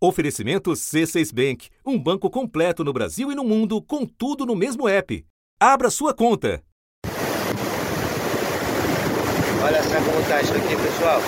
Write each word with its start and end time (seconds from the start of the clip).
Oferecimento 0.00 0.70
C6 0.72 1.32
Bank, 1.34 1.68
um 1.84 1.98
banco 1.98 2.30
completo 2.30 2.84
no 2.84 2.92
Brasil 2.92 3.32
e 3.32 3.34
no 3.34 3.42
mundo, 3.42 3.82
com 3.82 4.06
tudo 4.06 4.46
no 4.46 4.54
mesmo 4.54 4.88
app. 4.88 5.24
Abra 5.60 5.90
sua 5.90 6.14
conta. 6.14 6.62
Olha 9.64 9.82
só 9.82 9.96
como 9.96 10.24
tá 10.28 10.40
isso 10.40 10.54
aqui, 10.54 10.76
pessoal. 10.76 11.20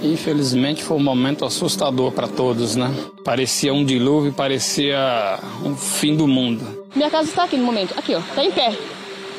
Infelizmente 0.00 0.84
foi 0.84 0.96
um 0.96 1.02
momento 1.02 1.44
assustador 1.44 2.12
para 2.12 2.28
todos, 2.28 2.76
né? 2.76 2.94
Parecia 3.24 3.74
um 3.74 3.84
dilúvio, 3.84 4.32
parecia 4.32 5.40
um 5.64 5.76
fim 5.76 6.14
do 6.16 6.28
mundo. 6.28 6.86
Minha 6.94 7.10
casa 7.10 7.28
está 7.28 7.44
aqui 7.44 7.56
no 7.56 7.64
momento, 7.64 7.98
aqui 7.98 8.14
ó, 8.14 8.20
tá 8.20 8.44
em 8.44 8.52
pé. 8.52 8.78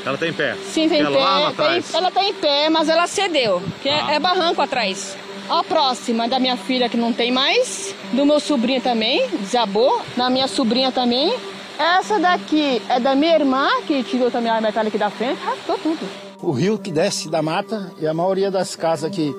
Ela 0.05 0.17
tá 0.17 0.27
em 0.27 0.33
pé? 0.33 0.55
Sim, 0.65 0.89
tem 0.89 0.99
em 0.99 1.05
é 1.05 1.09
pé. 1.09 1.17
Lá 1.17 1.53
tem, 1.53 1.83
ela 1.93 2.11
tá 2.11 2.23
em 2.25 2.33
pé, 2.33 2.69
mas 2.69 2.89
ela 2.89 3.07
cedeu, 3.07 3.61
que 3.81 3.87
é, 3.87 4.01
Ah. 4.01 4.11
é 4.13 4.19
barranco 4.19 4.61
atrás. 4.61 5.15
A 5.49 5.63
próxima 5.63 6.25
é 6.25 6.27
da 6.27 6.39
minha 6.39 6.57
filha 6.57 6.89
que 6.89 6.97
não 6.97 7.13
tem 7.13 7.31
mais, 7.31 7.95
do 8.11 8.25
meu 8.25 8.39
sobrinho 8.39 8.81
também, 8.81 9.29
desabou, 9.29 10.01
da 10.15 10.29
minha 10.29 10.47
sobrinha 10.47 10.91
também. 10.91 11.33
Essa 11.79 12.19
daqui 12.19 12.81
é 12.89 12.99
da 12.99 13.15
minha 13.15 13.33
irmã, 13.35 13.69
que 13.85 14.03
tirou 14.03 14.29
também 14.29 14.51
a 14.51 14.59
metade 14.59 14.89
aqui 14.89 14.97
da 14.97 15.09
frente, 15.09 15.39
rastou 15.39 15.77
tudo. 15.77 15.99
O 16.41 16.51
rio 16.51 16.77
que 16.77 16.91
desce 16.91 17.29
da 17.29 17.41
mata 17.41 17.93
e 17.99 18.05
a 18.05 18.13
maioria 18.13 18.51
das 18.51 18.75
casas 18.75 19.09
que, 19.09 19.33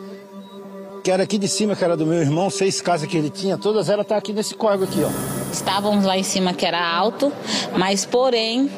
que 1.05 1.11
era 1.11 1.25
aqui 1.25 1.37
de 1.37 1.47
cima, 1.47 1.77
que 1.77 1.85
era 1.85 1.97
do 1.97 2.07
meu 2.07 2.21
irmão, 2.21 2.49
seis 2.49 2.81
casas 2.81 3.07
que 3.07 3.17
ele 3.17 3.29
tinha, 3.29 3.59
todas 3.59 3.91
elas 3.91 4.07
tá 4.07 4.17
aqui 4.17 4.33
nesse 4.33 4.55
córrego 4.55 4.85
aqui, 4.85 5.03
ó. 5.05 5.11
Estávamos 5.53 6.05
lá 6.05 6.17
em 6.17 6.23
cima 6.23 6.55
que 6.55 6.65
era 6.65 6.81
alto, 6.81 7.33
mas 7.77 8.07
porém 8.07 8.71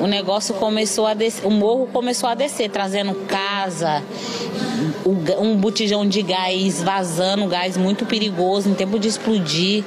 o 0.00 0.06
negócio 0.06 0.54
começou 0.54 1.06
a 1.06 1.12
descer, 1.14 1.46
o 1.46 1.50
morro 1.50 1.88
começou 1.92 2.28
a 2.28 2.34
descer, 2.34 2.70
trazendo 2.70 3.14
casa, 3.26 4.02
um 5.06 5.56
botijão 5.56 6.06
de 6.06 6.22
gás 6.22 6.82
vazando, 6.82 7.46
gás 7.46 7.76
muito 7.76 8.04
perigoso 8.06 8.68
em 8.68 8.74
tempo 8.74 8.98
de 8.98 9.08
explodir, 9.08 9.84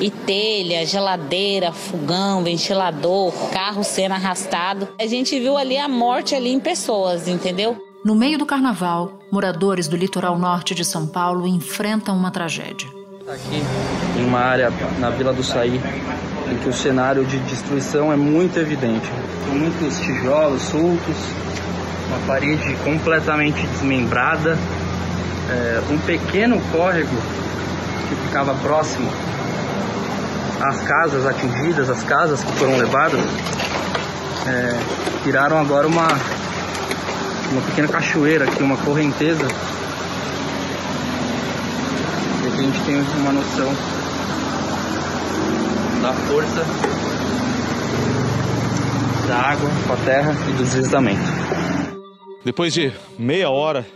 e 0.00 0.10
telha, 0.10 0.84
geladeira, 0.84 1.72
fogão, 1.72 2.42
ventilador, 2.42 3.32
carro 3.50 3.82
sendo 3.84 4.12
arrastado. 4.12 4.88
A 4.98 5.06
gente 5.06 5.38
viu 5.38 5.56
ali 5.56 5.76
a 5.76 5.88
morte 5.88 6.34
ali 6.34 6.52
em 6.52 6.60
pessoas, 6.60 7.28
entendeu? 7.28 7.76
No 8.04 8.14
meio 8.14 8.38
do 8.38 8.46
carnaval, 8.46 9.18
moradores 9.30 9.88
do 9.88 9.96
litoral 9.96 10.38
norte 10.38 10.74
de 10.74 10.84
São 10.84 11.06
Paulo 11.06 11.46
enfrentam 11.46 12.16
uma 12.16 12.30
tragédia. 12.30 12.88
Aqui 13.26 13.62
em 14.18 14.24
uma 14.24 14.38
área 14.38 14.72
na 14.98 15.10
Vila 15.10 15.32
do 15.32 15.42
Saí, 15.42 15.80
em 16.50 16.56
que 16.58 16.68
o 16.68 16.72
cenário 16.72 17.24
de 17.26 17.38
destruição 17.40 18.12
é 18.12 18.16
muito 18.16 18.58
evidente. 18.58 19.06
São 19.44 19.54
muitos 19.54 19.98
tijolos 19.98 20.62
soltos, 20.62 21.16
uma 22.08 22.18
parede 22.26 22.74
completamente 22.84 23.66
desmembrada, 23.66 24.58
é, 25.50 25.82
um 25.90 25.98
pequeno 25.98 26.60
córrego 26.72 27.16
que 28.08 28.14
ficava 28.26 28.54
próximo 28.54 29.10
às 30.60 30.80
casas 30.82 31.26
atingidas, 31.26 31.88
as 31.88 32.02
casas 32.02 32.42
que 32.42 32.52
foram 32.52 32.76
levadas, 32.76 33.20
é, 34.46 34.78
viraram 35.24 35.58
agora 35.58 35.86
uma, 35.86 36.08
uma 37.52 37.62
pequena 37.66 37.88
cachoeira 37.88 38.44
aqui, 38.44 38.62
uma 38.62 38.76
correnteza 38.78 39.46
para 42.40 42.50
que 42.50 42.60
a 42.60 42.62
gente 42.62 42.80
tenha 42.84 43.04
uma 43.18 43.32
noção 43.32 43.72
da 46.02 46.12
força 46.12 46.64
da 49.28 49.36
água 49.36 49.70
com 49.86 49.92
a 49.92 49.96
terra 49.96 50.34
e 50.48 50.52
do 50.52 50.64
deslizamento. 50.64 51.57
Depois 52.44 52.72
de 52.72 52.92
meia 53.18 53.50
hora 53.50 53.86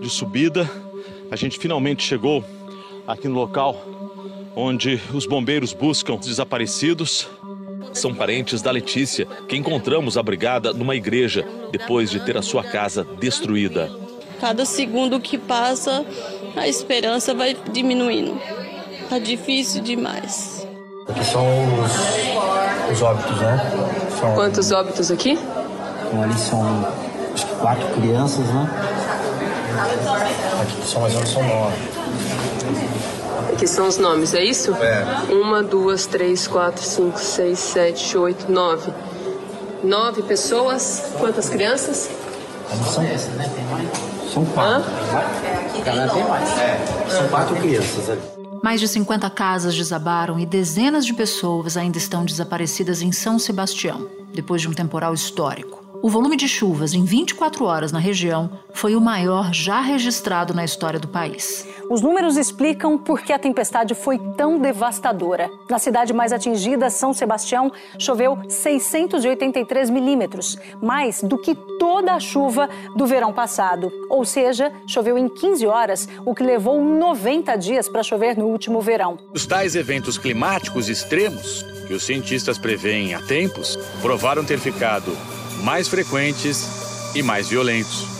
de 0.00 0.08
subida, 0.10 0.68
a 1.30 1.36
gente 1.36 1.58
finalmente 1.58 2.02
chegou 2.02 2.44
aqui 3.06 3.28
no 3.28 3.34
local 3.34 3.76
onde 4.56 5.00
os 5.12 5.26
bombeiros 5.26 5.72
buscam 5.72 6.14
os 6.14 6.26
desaparecidos. 6.26 7.28
São 7.92 8.14
parentes 8.14 8.60
da 8.62 8.70
Letícia, 8.70 9.26
que 9.48 9.56
encontramos 9.56 10.16
abrigada 10.16 10.72
numa 10.72 10.96
igreja 10.96 11.46
depois 11.70 12.10
de 12.10 12.18
ter 12.20 12.36
a 12.36 12.42
sua 12.42 12.64
casa 12.64 13.04
destruída. 13.20 13.90
Cada 14.40 14.64
segundo 14.64 15.20
que 15.20 15.38
passa, 15.38 16.04
a 16.56 16.66
esperança 16.66 17.34
vai 17.34 17.56
diminuindo. 17.72 18.40
Tá 19.08 19.18
difícil 19.18 19.82
demais. 19.82 20.66
Aqui 21.08 21.24
são 21.24 21.46
os, 21.84 22.92
os 22.92 23.02
óbitos, 23.02 23.40
né? 23.40 23.72
São, 24.18 24.34
Quantos 24.34 24.72
óbitos 24.72 25.10
aqui? 25.10 25.32
então, 25.32 26.22
ali 26.22 26.34
são 26.38 26.92
acho 27.34 27.46
que 27.46 27.54
quatro 27.56 27.88
crianças, 27.88 28.46
né? 28.46 28.68
Aqui 30.62 30.86
são 30.86 31.02
mais 31.02 31.14
ou 31.14 31.20
menos 31.20 31.32
são 31.32 31.42
nove. 31.42 31.76
Aqui 33.52 33.66
são 33.66 33.88
os 33.88 33.98
nomes, 33.98 34.34
é 34.34 34.44
isso? 34.44 34.72
É. 34.74 35.04
Uma, 35.32 35.62
duas, 35.62 36.06
três, 36.06 36.46
quatro, 36.46 36.82
cinco, 36.82 37.18
seis, 37.18 37.58
sete, 37.58 38.16
oito, 38.16 38.50
nove. 38.50 38.92
Nove 39.82 40.22
pessoas. 40.22 41.12
Quantas 41.18 41.48
crianças? 41.48 42.10
São, 42.92 43.04
são 44.32 44.44
quatro. 44.46 44.90
Cada 45.84 46.08
tem 46.08 46.24
mais. 46.24 46.48
São 47.08 47.28
quatro 47.28 47.56
crianças 47.56 48.10
ali. 48.10 48.20
Mais 48.62 48.80
de 48.80 48.88
50 48.88 49.28
casas 49.28 49.74
desabaram 49.76 50.40
e 50.40 50.46
dezenas 50.46 51.04
de 51.04 51.12
pessoas 51.12 51.76
ainda 51.76 51.98
estão 51.98 52.24
desaparecidas 52.24 53.02
em 53.02 53.12
São 53.12 53.38
Sebastião, 53.38 54.08
depois 54.32 54.62
de 54.62 54.68
um 54.68 54.72
temporal 54.72 55.12
histórico. 55.12 55.83
O 56.04 56.10
volume 56.10 56.36
de 56.36 56.46
chuvas 56.46 56.92
em 56.92 57.02
24 57.02 57.64
horas 57.64 57.90
na 57.90 57.98
região 57.98 58.60
foi 58.74 58.94
o 58.94 59.00
maior 59.00 59.54
já 59.54 59.80
registrado 59.80 60.52
na 60.52 60.62
história 60.62 61.00
do 61.00 61.08
país. 61.08 61.66
Os 61.88 62.02
números 62.02 62.36
explicam 62.36 62.98
por 62.98 63.22
que 63.22 63.32
a 63.32 63.38
tempestade 63.38 63.94
foi 63.94 64.18
tão 64.36 64.58
devastadora. 64.58 65.50
Na 65.70 65.78
cidade 65.78 66.12
mais 66.12 66.30
atingida, 66.30 66.90
São 66.90 67.14
Sebastião, 67.14 67.72
choveu 67.98 68.38
683 68.46 69.88
milímetros, 69.88 70.58
mais 70.82 71.22
do 71.22 71.38
que 71.38 71.54
toda 71.78 72.12
a 72.12 72.20
chuva 72.20 72.68
do 72.94 73.06
verão 73.06 73.32
passado. 73.32 73.90
Ou 74.10 74.26
seja, 74.26 74.70
choveu 74.86 75.16
em 75.16 75.26
15 75.26 75.66
horas, 75.66 76.06
o 76.26 76.34
que 76.34 76.42
levou 76.42 76.84
90 76.84 77.56
dias 77.56 77.88
para 77.88 78.02
chover 78.02 78.36
no 78.36 78.44
último 78.48 78.82
verão. 78.82 79.18
Os 79.32 79.46
tais 79.46 79.74
eventos 79.74 80.18
climáticos 80.18 80.90
extremos, 80.90 81.62
que 81.88 81.94
os 81.94 82.02
cientistas 82.02 82.58
preveem 82.58 83.14
há 83.14 83.22
tempos, 83.22 83.78
provaram 84.02 84.44
ter 84.44 84.58
ficado 84.58 85.10
mais 85.62 85.88
frequentes 85.88 86.66
e 87.14 87.22
mais 87.22 87.48
violentos. 87.48 88.14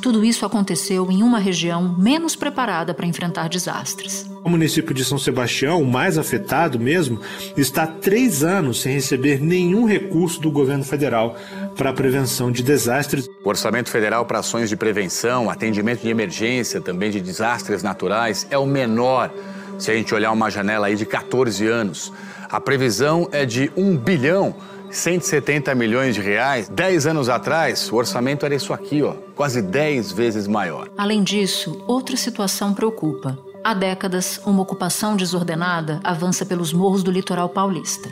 Tudo 0.00 0.24
isso 0.24 0.46
aconteceu 0.46 1.10
em 1.10 1.22
uma 1.22 1.38
região 1.38 1.94
menos 1.98 2.34
preparada 2.34 2.94
para 2.94 3.06
enfrentar 3.06 3.50
desastres. 3.50 4.30
O 4.42 4.48
município 4.48 4.94
de 4.94 5.04
São 5.04 5.18
Sebastião, 5.18 5.82
o 5.82 5.86
mais 5.86 6.16
afetado 6.16 6.80
mesmo, 6.80 7.20
está 7.54 7.82
há 7.82 7.86
três 7.86 8.42
anos 8.42 8.80
sem 8.80 8.94
receber 8.94 9.38
nenhum 9.42 9.84
recurso 9.84 10.40
do 10.40 10.50
governo 10.50 10.84
federal 10.84 11.36
para 11.76 11.90
a 11.90 11.92
prevenção 11.92 12.50
de 12.50 12.62
desastres. 12.62 13.28
O 13.44 13.48
Orçamento 13.48 13.90
Federal 13.90 14.24
para 14.24 14.38
Ações 14.38 14.70
de 14.70 14.76
Prevenção, 14.76 15.50
atendimento 15.50 16.00
de 16.00 16.08
emergência, 16.08 16.80
também 16.80 17.10
de 17.10 17.20
desastres 17.20 17.82
naturais, 17.82 18.46
é 18.50 18.56
o 18.56 18.64
menor 18.64 19.30
se 19.78 19.90
a 19.90 19.94
gente 19.94 20.14
olhar 20.14 20.32
uma 20.32 20.50
janela 20.50 20.86
aí 20.86 20.96
de 20.96 21.04
14 21.04 21.66
anos. 21.66 22.10
A 22.48 22.58
previsão 22.58 23.28
é 23.32 23.44
de 23.44 23.70
1 23.76 23.98
bilhão 23.98 24.54
170 24.90 25.74
milhões 25.74 26.14
de 26.14 26.20
reais. 26.20 26.68
Dez 26.68 27.06
anos 27.06 27.28
atrás, 27.28 27.90
o 27.90 27.96
orçamento 27.96 28.44
era 28.44 28.54
isso 28.54 28.72
aqui, 28.72 29.02
ó, 29.02 29.14
quase 29.34 29.62
10 29.62 30.12
vezes 30.12 30.46
maior. 30.46 30.88
Além 30.96 31.22
disso, 31.22 31.82
outra 31.86 32.16
situação 32.16 32.74
preocupa. 32.74 33.38
Há 33.62 33.74
décadas, 33.74 34.40
uma 34.46 34.62
ocupação 34.62 35.16
desordenada 35.16 36.00
avança 36.02 36.46
pelos 36.46 36.72
morros 36.72 37.02
do 37.02 37.10
litoral 37.10 37.48
paulista. 37.48 38.08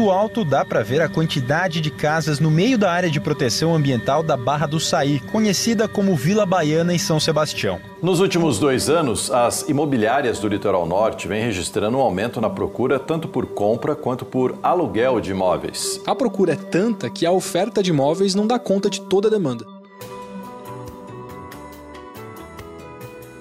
Do 0.00 0.10
alto 0.10 0.46
dá 0.46 0.64
para 0.64 0.82
ver 0.82 1.02
a 1.02 1.10
quantidade 1.10 1.78
de 1.78 1.90
casas 1.90 2.40
no 2.40 2.50
meio 2.50 2.78
da 2.78 2.90
área 2.90 3.10
de 3.10 3.20
proteção 3.20 3.74
ambiental 3.74 4.22
da 4.22 4.34
Barra 4.34 4.64
do 4.64 4.80
Saí, 4.80 5.20
conhecida 5.20 5.86
como 5.86 6.16
Vila 6.16 6.46
Baiana 6.46 6.94
em 6.94 6.98
São 6.98 7.20
Sebastião. 7.20 7.78
Nos 8.02 8.18
últimos 8.18 8.58
dois 8.58 8.88
anos, 8.88 9.30
as 9.30 9.68
imobiliárias 9.68 10.38
do 10.38 10.48
litoral 10.48 10.86
norte 10.86 11.28
vêm 11.28 11.42
registrando 11.44 11.98
um 11.98 12.00
aumento 12.00 12.40
na 12.40 12.48
procura 12.48 12.98
tanto 12.98 13.28
por 13.28 13.44
compra 13.48 13.94
quanto 13.94 14.24
por 14.24 14.58
aluguel 14.62 15.20
de 15.20 15.32
imóveis. 15.32 16.00
A 16.06 16.14
procura 16.14 16.54
é 16.54 16.56
tanta 16.56 17.10
que 17.10 17.26
a 17.26 17.30
oferta 17.30 17.82
de 17.82 17.90
imóveis 17.90 18.34
não 18.34 18.46
dá 18.46 18.58
conta 18.58 18.88
de 18.88 19.02
toda 19.02 19.28
a 19.28 19.30
demanda. 19.30 19.66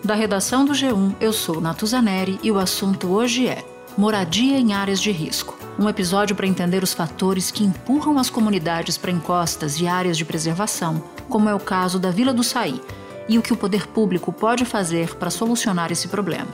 Da 0.04 0.14
redação 0.14 0.66
do 0.66 0.74
G1, 0.74 1.16
eu 1.22 1.32
sou 1.32 1.62
Natuzaneri 1.62 2.38
e 2.44 2.52
o 2.52 2.58
assunto 2.58 3.08
hoje 3.08 3.48
é 3.48 3.64
Moradia 4.00 4.58
em 4.58 4.72
áreas 4.72 5.02
de 5.02 5.12
risco. 5.12 5.60
Um 5.78 5.90
episódio 5.90 6.34
para 6.34 6.48
entender 6.48 6.84
os 6.84 6.94
fatores 6.94 7.52
que 7.52 7.66
empurram 7.66 8.18
as 8.18 8.30
comunidades 8.30 8.98
para 8.98 9.12
encostas 9.12 9.78
e 9.82 9.88
áreas 9.88 10.18
de 10.18 10.24
preservação, 10.24 11.04
como 11.28 11.50
é 11.50 11.54
o 11.54 11.60
caso 11.60 12.00
da 12.00 12.10
Vila 12.10 12.34
do 12.34 12.42
Saí, 12.42 12.82
e 13.28 13.38
o 13.38 13.42
que 13.42 13.52
o 13.52 13.58
poder 13.58 13.88
público 13.88 14.32
pode 14.32 14.64
fazer 14.64 15.16
para 15.16 15.30
solucionar 15.30 15.92
esse 15.92 16.08
problema. 16.08 16.48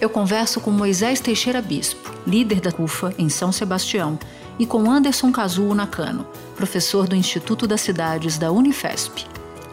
Eu 0.00 0.10
converso 0.10 0.60
com 0.60 0.72
Moisés 0.72 1.20
Teixeira 1.20 1.62
Bispo, 1.62 2.10
líder 2.26 2.60
da 2.60 2.72
CUFA 2.72 3.14
em 3.16 3.28
São 3.28 3.52
Sebastião, 3.52 4.18
e 4.58 4.66
com 4.66 4.90
Anderson 4.90 5.30
Cazuo 5.30 5.76
Nakano, 5.76 6.26
professor 6.56 7.06
do 7.06 7.14
Instituto 7.14 7.68
das 7.68 7.82
Cidades 7.82 8.36
da 8.36 8.50
Unifesp. 8.50 9.24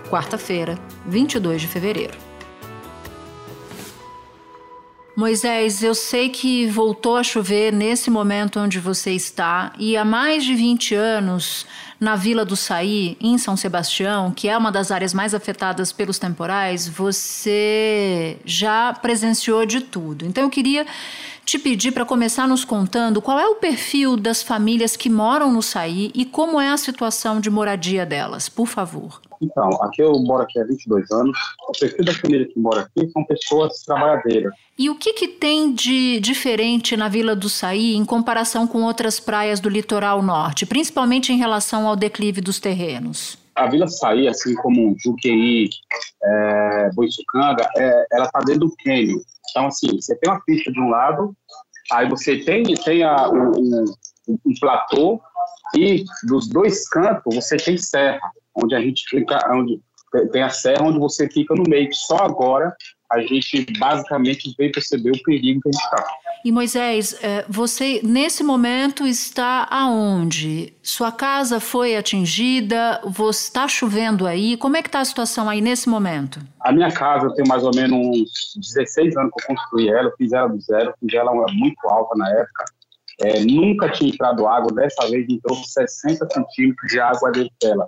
Quarta-feira, 0.07 0.77
22 1.07 1.61
de 1.61 1.67
fevereiro. 1.67 2.30
Moisés, 5.15 5.83
eu 5.83 5.93
sei 5.93 6.29
que 6.29 6.67
voltou 6.67 7.17
a 7.17 7.23
chover 7.23 7.73
nesse 7.73 8.09
momento 8.09 8.59
onde 8.59 8.79
você 8.79 9.11
está 9.11 9.73
e 9.77 9.97
há 9.97 10.05
mais 10.05 10.43
de 10.43 10.55
20 10.55 10.95
anos 10.95 11.65
na 11.99 12.15
Vila 12.15 12.45
do 12.45 12.55
Saí, 12.55 13.17
em 13.19 13.37
São 13.37 13.57
Sebastião, 13.57 14.31
que 14.31 14.47
é 14.47 14.57
uma 14.57 14.71
das 14.71 14.89
áreas 14.89 15.13
mais 15.13 15.35
afetadas 15.35 15.91
pelos 15.91 16.17
temporais, 16.17 16.87
você 16.87 18.37
já 18.45 18.93
presenciou 18.93 19.65
de 19.65 19.81
tudo. 19.81 20.25
Então 20.25 20.45
eu 20.45 20.49
queria 20.49 20.87
te 21.45 21.59
pedir 21.59 21.91
para 21.91 22.05
começar 22.05 22.47
nos 22.47 22.63
contando 22.63 23.21
qual 23.21 23.37
é 23.37 23.45
o 23.45 23.55
perfil 23.55 24.15
das 24.15 24.41
famílias 24.41 24.95
que 24.95 25.09
moram 25.09 25.51
no 25.51 25.61
Saí 25.61 26.09
e 26.15 26.23
como 26.23 26.59
é 26.59 26.69
a 26.69 26.77
situação 26.77 27.41
de 27.41 27.49
moradia 27.49 28.05
delas, 28.05 28.47
por 28.47 28.65
favor. 28.65 29.21
Então, 29.41 29.69
aqui 29.81 30.01
eu 30.01 30.13
moro 30.19 30.43
aqui 30.43 30.59
há 30.59 30.63
22 30.63 31.09
anos. 31.11 31.37
O 31.67 31.71
perfil 31.79 32.05
da 32.05 32.13
família 32.13 32.47
que 32.47 32.59
mora 32.59 32.81
aqui 32.81 33.09
são 33.11 33.25
pessoas 33.25 33.83
trabalhadeiras. 33.83 34.53
E 34.77 34.89
o 34.89 34.95
que, 34.95 35.13
que 35.13 35.27
tem 35.27 35.73
de 35.73 36.19
diferente 36.19 36.95
na 36.95 37.09
Vila 37.09 37.35
do 37.35 37.49
Saí 37.49 37.95
em 37.95 38.05
comparação 38.05 38.67
com 38.67 38.83
outras 38.83 39.19
praias 39.19 39.59
do 39.59 39.69
litoral 39.69 40.21
norte, 40.21 40.65
principalmente 40.65 41.33
em 41.33 41.37
relação 41.37 41.87
ao 41.87 41.95
declive 41.95 42.39
dos 42.39 42.59
terrenos? 42.59 43.37
A 43.55 43.67
Vila 43.67 43.87
Saí, 43.87 44.27
assim 44.27 44.55
como 44.55 44.95
Juqueí, 45.03 45.69
é, 46.23 46.89
Boiçucanga, 46.93 47.67
é, 47.75 48.05
ela 48.13 48.25
está 48.25 48.39
dentro 48.39 48.67
do 48.67 48.75
cânion. 48.83 49.19
Então, 49.49 49.67
assim, 49.67 49.87
você 49.99 50.15
tem 50.15 50.31
uma 50.31 50.41
pista 50.41 50.71
de 50.71 50.79
um 50.79 50.89
lado, 50.89 51.35
aí 51.91 52.07
você 52.07 52.37
tem, 52.37 52.63
tem 52.63 53.03
a, 53.03 53.29
um, 53.29 53.85
um 54.27 54.53
platô, 54.59 55.19
e 55.75 56.03
dos 56.23 56.47
dois 56.47 56.87
cantos 56.89 57.35
você 57.35 57.57
tem 57.57 57.77
serra, 57.77 58.31
onde 58.55 58.75
a 58.75 58.81
gente 58.81 59.03
fica, 59.09 59.39
onde 59.53 59.79
tem 60.31 60.43
a 60.43 60.49
serra 60.49 60.83
onde 60.83 60.99
você 60.99 61.29
fica 61.29 61.55
no 61.55 61.63
meio. 61.67 61.93
Só 61.93 62.17
agora 62.17 62.75
a 63.11 63.19
gente 63.21 63.65
basicamente 63.77 64.53
veio 64.57 64.71
perceber 64.71 65.11
o 65.11 65.23
perigo 65.23 65.61
que 65.61 65.69
a 65.69 65.71
gente 65.71 65.83
está. 65.83 66.05
E 66.43 66.51
Moisés, 66.51 67.19
é, 67.21 67.45
você 67.47 68.01
nesse 68.03 68.43
momento 68.43 69.05
está 69.05 69.67
aonde? 69.69 70.73
Sua 70.81 71.11
casa 71.11 71.59
foi 71.59 71.95
atingida? 71.95 72.99
Você 73.05 73.43
está 73.43 73.67
chovendo 73.67 74.25
aí? 74.25 74.57
Como 74.57 74.75
é 74.75 74.81
que 74.81 74.87
está 74.87 75.01
a 75.01 75.05
situação 75.05 75.47
aí 75.47 75.61
nesse 75.61 75.87
momento? 75.87 76.39
A 76.61 76.71
minha 76.71 76.91
casa 76.91 77.27
eu 77.27 77.33
tenho 77.33 77.47
mais 77.47 77.63
ou 77.63 77.71
menos 77.75 77.95
uns 77.95 78.73
16 78.73 79.17
anos 79.17 79.31
que 79.35 79.43
eu 79.43 79.55
construí 79.55 79.89
ela, 79.89 80.07
eu 80.07 80.15
fiz 80.17 80.33
ela 80.33 80.47
do 80.47 80.59
zero, 80.59 80.93
fiz 80.99 81.13
ela 81.13 81.31
muito 81.53 81.87
alta 81.87 82.17
na 82.17 82.27
época. 82.31 82.65
É, 83.19 83.39
nunca 83.41 83.91
tinha 83.91 84.09
entrado 84.09 84.47
água, 84.47 84.73
dessa 84.73 85.07
vez 85.09 85.27
entrou 85.29 85.55
60 85.55 86.27
centímetros 86.27 86.91
de 86.91 86.99
água 86.99 87.31
dentro 87.31 87.53
dela. 87.61 87.87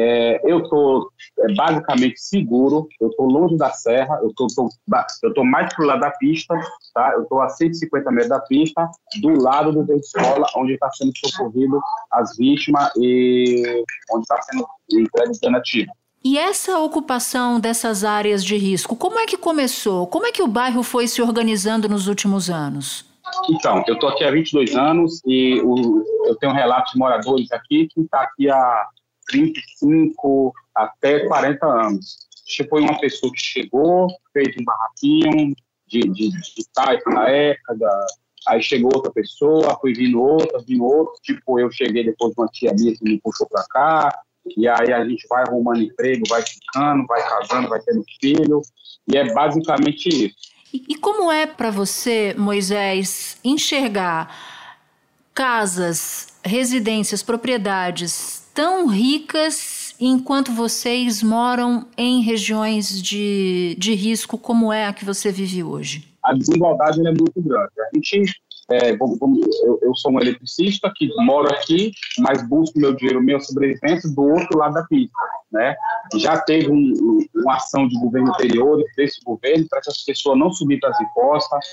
É, 0.00 0.40
eu 0.44 0.60
estou 0.60 1.10
é, 1.40 1.52
basicamente 1.54 2.20
seguro, 2.20 2.86
eu 3.00 3.08
estou 3.08 3.26
longe 3.26 3.56
da 3.56 3.70
serra, 3.70 4.20
eu 4.22 4.28
estou 4.30 5.44
mais 5.44 5.74
para 5.74 5.84
o 5.84 5.86
lado 5.88 6.00
da 6.00 6.10
pista, 6.12 6.54
tá? 6.94 7.14
eu 7.14 7.22
estou 7.22 7.40
a 7.40 7.48
150 7.48 8.08
metros 8.12 8.28
da 8.28 8.38
pista, 8.38 8.88
do 9.20 9.42
lado 9.42 9.72
do 9.72 9.84
da 9.84 9.96
escola, 9.96 10.46
onde 10.54 10.74
está 10.74 10.88
sendo 10.92 11.10
socorrido 11.16 11.80
as 12.12 12.36
vítimas 12.36 12.92
e 12.96 13.84
onde 14.12 14.22
está 14.22 14.40
sendo 14.42 14.64
entregue 14.88 15.30
alternativa. 15.30 15.92
E 16.24 16.38
essa 16.38 16.78
ocupação 16.78 17.58
dessas 17.58 18.04
áreas 18.04 18.44
de 18.44 18.56
risco, 18.56 18.94
como 18.94 19.18
é 19.18 19.26
que 19.26 19.36
começou? 19.36 20.06
Como 20.06 20.26
é 20.26 20.30
que 20.30 20.42
o 20.42 20.46
bairro 20.46 20.84
foi 20.84 21.08
se 21.08 21.20
organizando 21.20 21.88
nos 21.88 22.06
últimos 22.06 22.48
anos? 22.48 23.04
Então, 23.50 23.82
eu 23.86 23.94
estou 23.94 24.08
aqui 24.08 24.22
há 24.22 24.30
22 24.30 24.76
anos 24.76 25.20
e 25.26 25.60
o, 25.60 26.04
eu 26.26 26.36
tenho 26.36 26.52
um 26.52 26.54
relato 26.54 26.92
de 26.92 26.98
moradores 26.98 27.50
aqui 27.50 27.88
que 27.92 28.00
está 28.00 28.22
aqui 28.22 28.48
há 28.48 28.86
35 29.28 30.52
até 30.74 31.26
40 31.26 31.66
anos. 31.66 32.28
Foi 32.68 32.80
uma 32.80 32.98
pessoa 32.98 33.30
que 33.32 33.40
chegou, 33.40 34.08
fez 34.32 34.54
um 34.58 34.64
barraquinho 34.64 35.54
de, 35.86 36.00
de, 36.00 36.30
de 36.30 36.68
taipa 36.74 37.10
na 37.10 37.28
época, 37.28 37.76
aí 38.46 38.62
chegou 38.62 38.90
outra 38.94 39.12
pessoa, 39.12 39.78
foi 39.80 39.92
vindo 39.92 40.20
outra, 40.20 40.58
vindo 40.66 40.84
outra. 40.84 41.14
Tipo, 41.22 41.60
eu 41.60 41.70
cheguei 41.70 42.04
depois 42.04 42.34
de 42.34 42.40
uma 42.40 42.48
tia 42.48 42.72
minha 42.72 42.96
que 42.96 43.04
me 43.04 43.20
puxou 43.20 43.46
para 43.48 43.64
cá, 43.68 44.20
e 44.56 44.66
aí 44.66 44.92
a 44.92 45.04
gente 45.06 45.26
vai 45.28 45.42
arrumando 45.42 45.82
emprego, 45.82 46.22
vai 46.28 46.42
ficando, 46.42 47.06
vai 47.06 47.22
casando, 47.28 47.68
vai 47.68 47.80
tendo 47.80 48.02
filho, 48.20 48.62
e 49.06 49.16
é 49.16 49.32
basicamente 49.34 50.08
isso. 50.08 50.36
E, 50.72 50.84
e 50.88 50.96
como 50.96 51.30
é 51.30 51.46
para 51.46 51.70
você, 51.70 52.34
Moisés, 52.36 53.38
enxergar 53.44 54.34
casas, 55.34 56.28
residências, 56.42 57.22
propriedades 57.22 58.37
tão 58.58 58.88
ricas 58.88 59.94
enquanto 60.00 60.50
vocês 60.50 61.22
moram 61.22 61.86
em 61.96 62.22
regiões 62.22 63.00
de, 63.00 63.76
de 63.78 63.94
risco 63.94 64.36
como 64.36 64.72
é 64.72 64.86
a 64.86 64.92
que 64.92 65.04
você 65.04 65.30
vive 65.30 65.62
hoje? 65.62 66.08
A 66.24 66.34
desigualdade 66.34 66.98
é 67.06 67.12
muito 67.12 67.40
grande. 67.40 67.70
A 67.80 67.88
gente 67.94 68.34
é, 68.70 68.92
eu, 68.92 69.78
eu, 69.82 69.94
sou 69.94 70.12
um 70.12 70.20
eletricista 70.20 70.92
que 70.94 71.08
moro 71.24 71.48
aqui, 71.52 71.92
mas 72.18 72.46
busco 72.46 72.78
meu 72.78 72.94
dinheiro, 72.94 73.22
minha 73.22 73.40
sobrevivência 73.40 74.10
do 74.10 74.22
outro 74.22 74.58
lado 74.58 74.74
da 74.74 74.82
pista. 74.84 75.16
Né? 75.50 75.74
Já 76.16 76.38
teve 76.40 76.70
um, 76.70 77.26
uma 77.34 77.56
ação 77.56 77.88
de 77.88 77.98
governo 77.98 78.28
anterior, 78.28 78.82
desse 78.94 79.20
governo, 79.24 79.66
para 79.68 79.78
essas 79.78 80.04
pessoas 80.04 80.38
não 80.38 80.52
subir 80.52 80.78
para 80.78 80.90
as 80.90 81.00
encostas, 81.00 81.64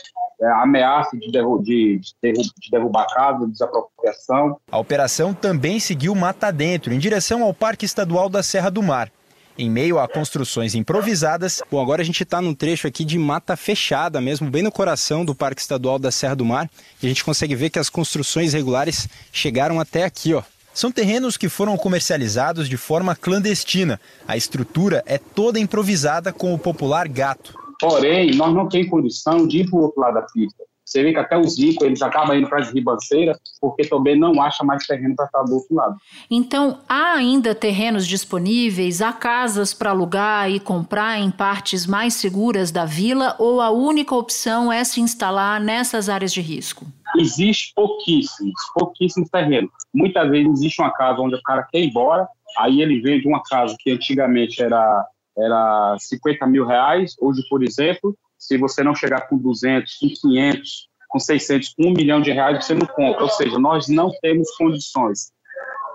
é, 0.42 0.48
ameaça 0.62 1.18
de, 1.18 1.30
derru 1.32 1.62
de, 1.62 2.00
derru 2.22 2.42
de 2.42 2.72
derrubar 2.72 3.08
casa, 3.14 3.46
desapropriação. 3.46 4.58
A 4.72 4.78
operação 4.78 5.34
também 5.34 5.80
seguiu 5.80 6.16
mata 6.16 6.52
dentro, 6.52 6.94
em 6.94 7.00
direção 7.00 7.44
ao 7.44 7.54
Parque 7.54 7.86
Estadual 7.86 8.30
da 8.30 8.42
Serra 8.42 8.70
do 8.70 8.82
Mar 8.82 9.12
em 9.58 9.70
meio 9.70 10.00
a 10.00 10.08
construções 10.08 10.76
improvisadas. 10.76 11.62
Bom, 11.72 11.82
agora 11.82 12.02
a 12.02 12.06
gente 12.06 12.24
está 12.24 12.42
num 12.42 12.54
trecho 12.54 12.88
aqui 12.88 13.06
de 13.06 13.18
mata 13.18 13.56
fechada 13.56 14.20
mesmo, 14.20 14.50
bem 14.50 14.62
no 14.62 14.72
coração 14.72 15.24
do 15.24 15.36
Parque 15.36 15.62
Estadual 15.62 15.98
da 15.98 16.12
Serra 16.12 16.36
do 16.36 16.46
Mar, 16.46 16.70
e 17.02 17.06
a 17.06 17.10
gente 17.10 17.24
consegue 17.24 17.56
ver 17.56 17.70
que 17.70 17.80
as 17.80 17.90
construções 17.90 18.54
regulares 18.54 19.08
chegaram 19.32 19.80
até 19.80 20.04
aqui, 20.04 20.34
ó. 20.34 20.44
São 20.74 20.92
terrenos 20.92 21.38
que 21.38 21.48
foram 21.48 21.78
comercializados 21.78 22.68
de 22.68 22.76
forma 22.76 23.16
clandestina. 23.16 24.00
A 24.28 24.36
estrutura 24.36 25.02
é 25.06 25.18
toda 25.18 25.58
improvisada 25.58 26.34
com 26.34 26.54
o 26.54 26.60
popular 26.60 27.08
gato. 27.08 27.54
Porém, 27.80 28.36
nós 28.36 28.54
não 28.54 28.68
temos 28.68 28.90
condição 28.90 29.48
de 29.48 29.60
ir 29.60 29.70
para 29.70 29.80
o 29.80 29.84
outro 29.84 30.02
lado 30.02 30.16
da 30.16 30.22
pista. 30.24 30.64
Você 30.86 31.02
vê 31.02 31.12
que 31.12 31.20
até 31.20 31.36
os 31.36 31.58
ricos, 31.58 31.84
eles 31.86 32.02
acabam 32.04 32.38
indo 32.38 32.48
para 32.48 32.62
as 32.62 32.72
ribanceiras, 32.72 33.38
porque 33.60 33.88
também 33.88 34.18
não 34.18 34.40
acha 34.40 34.64
mais 34.64 34.86
terreno 34.86 35.16
para 35.16 35.26
estar 35.26 35.42
do 35.42 35.56
outro 35.56 35.76
lado. 35.76 35.96
Então, 36.30 36.80
há 36.88 37.14
ainda 37.14 37.56
terrenos 37.56 38.06
disponíveis, 38.06 39.02
há 39.02 39.12
casas 39.12 39.74
para 39.74 39.90
alugar 39.90 40.50
e 40.52 40.60
comprar 40.60 41.20
em 41.20 41.32
partes 41.32 41.88
mais 41.88 42.14
seguras 42.14 42.70
da 42.70 42.86
vila, 42.86 43.36
ou 43.40 43.62
a 43.62 43.72
única 43.72 44.14
opção 44.14 44.72
é 44.72 44.84
se 44.84 45.02
instalar 45.02 45.60
nessas 45.60 46.08
áreas 46.08 46.32
de 46.32 46.42
risco? 46.42 46.86
Existe 47.18 47.74
pouquíssimos, 47.76 48.54
pouquíssimos 48.74 49.30
terrenos. 49.30 49.72
Muitas 49.92 50.30
vezes 50.30 50.52
existe 50.52 50.82
uma 50.82 50.92
casa 50.92 51.20
onde 51.20 51.36
o 51.36 51.42
cara 51.42 51.64
quer 51.64 51.80
ir 51.80 51.90
embora, 51.90 52.28
aí 52.60 52.82
ele 52.82 53.02
vende 53.02 53.28
uma 53.28 53.42
casa 53.42 53.76
que 53.80 53.92
antigamente 53.92 54.62
era, 54.62 55.04
era 55.36 55.96
50 55.98 56.46
mil 56.46 56.66
reais, 56.66 57.16
hoje, 57.20 57.42
por 57.50 57.64
exemplo, 57.64 58.16
se 58.38 58.58
você 58.58 58.84
não 58.84 58.96
chegar 58.96 59.28
com 59.28 59.38
200, 59.38 59.98
com 60.00 60.08
500, 60.10 60.90
com 61.08 61.20
600, 61.20 61.74
com 61.74 61.90
1 61.90 61.94
milhão 61.94 62.22
de 62.22 62.32
reais, 62.32 62.66
você 62.66 62.74
não 62.74 62.86
compra. 62.86 63.24
Ou 63.24 63.30
seja, 63.30 63.58
nós 63.58 63.88
não 63.88 64.12
temos 64.22 64.50
condições. 64.58 65.32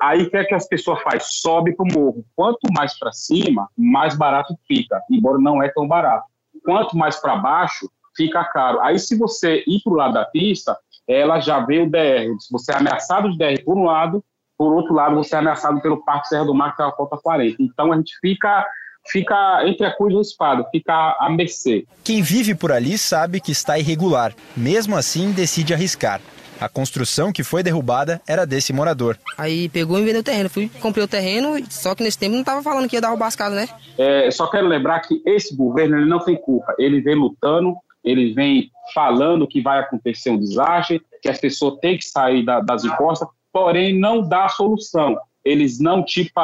Aí 0.01 0.23
o 0.23 0.31
que 0.31 0.37
é 0.37 0.45
que 0.45 0.55
as 0.55 0.67
pessoas 0.67 1.03
fazem? 1.03 1.21
Sobe 1.21 1.77
para 1.77 1.85
o 1.85 1.93
morro. 1.93 2.25
Quanto 2.35 2.73
mais 2.73 2.99
para 2.99 3.13
cima, 3.13 3.69
mais 3.77 4.17
barato 4.17 4.55
fica, 4.67 5.01
embora 5.11 5.39
não 5.39 5.63
é 5.63 5.69
tão 5.69 5.87
barato. 5.87 6.27
Quanto 6.65 6.97
mais 6.97 7.17
para 7.17 7.37
baixo, 7.37 7.89
fica 8.17 8.43
caro. 8.45 8.81
Aí 8.81 8.99
se 8.99 9.17
você 9.17 9.63
ir 9.67 9.81
para 9.83 9.93
o 9.93 9.97
lado 9.97 10.15
da 10.15 10.25
pista, 10.25 10.77
ela 11.07 11.39
já 11.41 11.61
vê 11.61 11.81
o 11.81 11.91
DR. 11.91 12.35
Você 12.51 12.73
é 12.73 12.77
ameaçado 12.77 13.31
de 13.31 13.37
DR 13.37 13.63
por 13.65 13.77
um 13.77 13.85
lado, 13.85 14.25
por 14.57 14.75
outro 14.75 14.95
lado, 14.95 15.17
você 15.17 15.35
é 15.35 15.39
ameaçado 15.39 15.81
pelo 15.81 16.05
Parque 16.05 16.29
Serra 16.29 16.45
do 16.45 16.55
Mar, 16.55 16.77
que 16.77 16.83
é 16.83 16.85
a 16.85 16.93
cota 16.93 17.17
40. 17.17 17.57
Então 17.63 17.93
a 17.93 17.97
gente 17.97 18.13
fica 18.21 18.67
fica 19.09 19.63
entre 19.67 19.87
a 19.87 19.97
cruz 19.97 20.15
e 20.15 20.19
a 20.19 20.21
espada, 20.21 20.65
fica 20.71 21.17
a 21.19 21.29
mercê. 21.31 21.85
Quem 22.05 22.23
vive 22.23 22.55
por 22.55 22.73
ali 22.73 22.97
sabe 22.99 23.41
que 23.41 23.53
está 23.53 23.79
irregular, 23.79 24.35
mesmo 24.57 24.97
assim 24.97 25.33
decide 25.33 25.75
arriscar. 25.75 26.21
A 26.61 26.69
construção 26.69 27.33
que 27.33 27.43
foi 27.43 27.63
derrubada 27.63 28.21
era 28.29 28.47
desse 28.47 28.71
morador. 28.71 29.17
Aí 29.39 29.71
pegou 29.71 29.99
e 29.99 30.05
vendeu 30.05 30.21
o 30.21 30.25
terreno. 30.25 30.51
Fui, 30.51 30.71
comprei 30.81 31.03
o 31.03 31.09
terreno, 31.09 31.59
só 31.71 31.95
que 31.95 32.03
nesse 32.03 32.19
tempo 32.19 32.33
não 32.33 32.41
estava 32.41 32.63
falando 32.63 32.87
que 32.87 32.97
ia 32.97 33.01
derrubar 33.01 33.29
as 33.29 33.37
casas, 33.37 33.57
né? 33.57 33.69
É, 33.97 34.31
só 34.31 34.47
quero 34.47 34.69
lembrar 34.69 35.01
que 35.01 35.23
esse 35.25 35.57
governo 35.57 35.97
ele 35.97 36.05
não 36.05 36.19
tem 36.19 36.37
culpa. 36.37 36.75
Ele 36.79 37.01
vem 37.01 37.15
lutando, 37.15 37.75
ele 38.05 38.35
vem 38.35 38.71
falando 38.93 39.49
que 39.49 39.63
vai 39.63 39.79
acontecer 39.79 40.29
um 40.29 40.39
desastre, 40.39 41.01
que 41.23 41.31
as 41.31 41.41
pessoas 41.41 41.79
têm 41.81 41.97
que 41.97 42.05
sair 42.05 42.45
da, 42.45 42.61
das 42.61 42.85
encostas, 42.85 43.27
porém 43.51 43.99
não 43.99 44.21
dá 44.21 44.47
solução. 44.51 45.17
Eles 45.43 45.81
não, 45.81 46.05
tipo, 46.05 46.41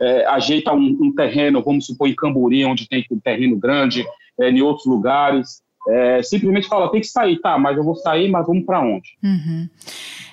é, 0.00 0.26
ajeita 0.26 0.72
um, 0.72 0.96
um, 1.00 1.14
terreno, 1.14 1.62
vamos 1.62 1.86
supor 1.86 2.08
em 2.08 2.14
Camburi, 2.14 2.64
onde 2.64 2.88
tem 2.88 3.04
um 3.10 3.20
terreno 3.20 3.56
grande, 3.56 4.04
é, 4.40 4.50
em 4.50 4.62
outros 4.62 4.86
lugares, 4.86 5.62
é, 5.88 6.22
simplesmente 6.22 6.68
fala, 6.68 6.90
tem 6.90 7.00
que 7.00 7.06
sair, 7.06 7.38
tá, 7.40 7.58
mas 7.58 7.76
eu 7.76 7.84
vou 7.84 7.94
sair, 7.94 8.28
mas 8.28 8.46
vamos 8.46 8.64
para 8.64 8.80
onde? 8.80 9.16
Uhum. 9.22 9.68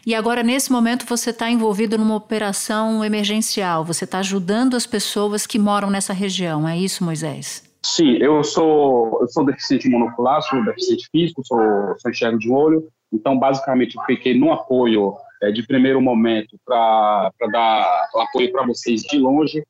E 0.06 0.16
agora, 0.16 0.42
nesse 0.44 0.72
momento, 0.72 1.06
você 1.06 1.32
está 1.32 1.50
envolvido 1.50 1.98
numa 1.98 2.16
operação 2.16 3.04
emergencial, 3.04 3.84
você 3.84 4.06
está 4.06 4.20
ajudando 4.20 4.76
as 4.76 4.86
pessoas 4.86 5.46
que 5.46 5.60
moram 5.60 5.90
nessa 5.90 6.14
região, 6.14 6.68
é 6.68 6.78
isso, 6.78 7.04
Moisés? 7.04 7.64
Sim, 7.84 8.18
eu 8.20 8.44
sou, 8.44 9.20
eu 9.22 9.28
sou 9.28 9.46
deficiente 9.46 9.90
monocular, 9.90 10.42
sou 10.42 10.64
deficiente 10.66 11.08
físico, 11.12 11.42
sou, 11.46 11.60
sou 11.98 12.12
enxergo 12.12 12.38
de 12.38 12.50
olho. 12.50 12.84
Então, 13.14 13.38
basicamente, 13.38 13.96
eu 13.96 14.04
fiquei 14.04 14.38
no 14.38 14.52
apoio 14.52 15.14
é, 15.42 15.52
de 15.52 15.66
primeiro 15.66 16.02
momento 16.02 16.58
para 16.66 17.32
dar 17.52 18.10
apoio 18.16 18.52
para 18.52 18.66
vocês 18.66 19.02
de 19.02 19.18
longe 19.18 19.64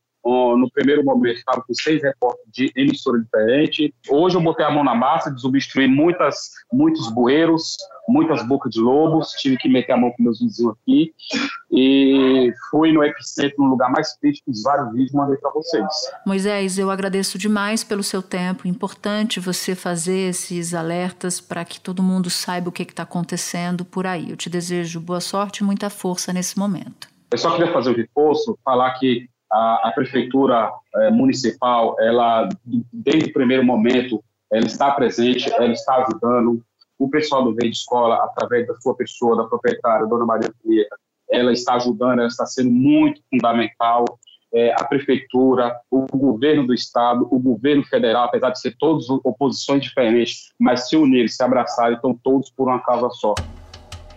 no 0.57 0.69
primeiro 0.72 1.03
momento 1.03 1.38
estava 1.38 1.62
com 1.62 1.74
seis 1.74 2.01
repórteres 2.01 2.51
de 2.51 2.72
emissora 2.75 3.19
diferente. 3.19 3.93
Hoje 4.10 4.36
eu 4.36 4.41
botei 4.41 4.65
a 4.65 4.72
mão 4.72 4.84
na 4.84 4.96
massa, 4.96 5.31
desobstruí 5.31 5.88
muitas, 5.88 6.51
muitos 6.72 7.10
bueiros, 7.13 7.77
muitas 8.07 8.46
bocas 8.48 8.72
de 8.72 8.79
lobos, 8.79 9.31
tive 9.31 9.57
que 9.57 9.69
meter 9.69 9.93
a 9.93 9.98
mão 9.98 10.12
com 10.12 10.24
meus 10.24 10.39
vizinhos 10.39 10.74
aqui 10.74 11.13
e 11.72 12.51
fui 12.69 12.91
no 12.91 13.03
epicentro, 13.03 13.63
no 13.63 13.69
lugar 13.69 13.91
mais 13.91 14.17
crítico, 14.17 14.51
fiz 14.51 14.63
vários 14.63 14.91
vídeos 14.93 15.12
mandei 15.12 15.38
para 15.38 15.51
vocês. 15.51 15.86
Moisés, 16.25 16.77
eu 16.77 16.89
agradeço 16.89 17.38
demais 17.38 17.84
pelo 17.84 18.03
seu 18.03 18.22
tempo. 18.22 18.67
Importante 18.67 19.39
você 19.39 19.75
fazer 19.75 20.29
esses 20.29 20.74
alertas 20.74 21.41
para 21.41 21.65
que 21.65 21.79
todo 21.79 22.03
mundo 22.03 22.29
saiba 22.29 22.69
o 22.69 22.72
que 22.72 22.84
está 22.84 23.03
acontecendo 23.03 23.84
por 23.84 24.05
aí. 24.05 24.29
Eu 24.29 24.38
te 24.38 24.50
desejo 24.50 25.00
boa 25.00 25.19
sorte 25.19 25.60
e 25.60 25.63
muita 25.63 25.89
força 25.89 26.31
nesse 26.31 26.57
momento. 26.57 27.07
Eu 27.31 27.38
só 27.38 27.51
queria 27.51 27.74
fazer 27.74 27.89
um 27.91 27.96
reforço, 27.96 28.57
falar 28.63 28.93
que 29.00 29.27
a, 29.51 29.89
a 29.89 29.92
prefeitura 29.92 30.72
é, 30.96 31.12
municipal, 31.12 31.96
ela 32.00 32.50
desde 32.92 33.30
o 33.30 33.34
primeiro 33.34 33.63
momento, 33.63 34.24
ela 34.51 34.66
está 34.66 34.92
presente, 34.92 35.51
ela 35.54 35.72
está 35.72 35.96
ajudando. 35.96 36.62
O 37.00 37.10
pessoal 37.10 37.44
do 37.44 37.54
Verde 37.54 37.77
Escola, 37.77 38.16
através 38.24 38.68
da 38.68 38.75
sua 38.75 38.96
pessoa, 38.96 39.38
da 39.38 39.44
proprietária, 39.44 40.08
Dona 40.08 40.25
Maria 40.25 40.51
Pinheira, 40.63 40.89
ela 41.30 41.51
está 41.51 41.75
ajudando, 41.75 42.20
ela 42.20 42.27
está 42.27 42.46
sendo 42.46 42.72
muito 42.72 43.22
fundamental. 43.30 44.06
É, 44.54 44.74
a 44.74 44.84
prefeitura, 44.86 45.77
o 45.92 46.06
governo 46.08 46.66
do 46.66 46.74
estado, 46.74 47.27
o 47.30 47.38
governo 47.38 47.84
federal, 47.84 48.25
apesar 48.25 48.50
de 48.50 48.62
ser 48.62 48.75
todos 48.80 49.10
oposições 49.10 49.84
diferentes, 49.84 50.54
mas 50.58 50.88
se 50.88 50.96
unirem, 50.96 51.27
se 51.27 51.44
abraçarem, 51.44 51.96
estão 51.96 52.18
todos 52.24 52.50
por 52.50 52.70
uma 52.70 52.80
causa 52.80 53.10
só. 53.10 53.36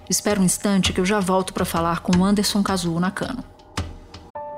Espera 0.09 0.41
um 0.41 0.45
instante 0.45 0.93
que 0.93 1.01
eu 1.01 1.05
já 1.05 1.19
volto 1.19 1.53
para 1.53 1.65
falar 1.65 2.01
com 2.01 2.25
Anderson 2.25 2.63
Cazulo 2.63 3.01
Nakano. 3.01 3.45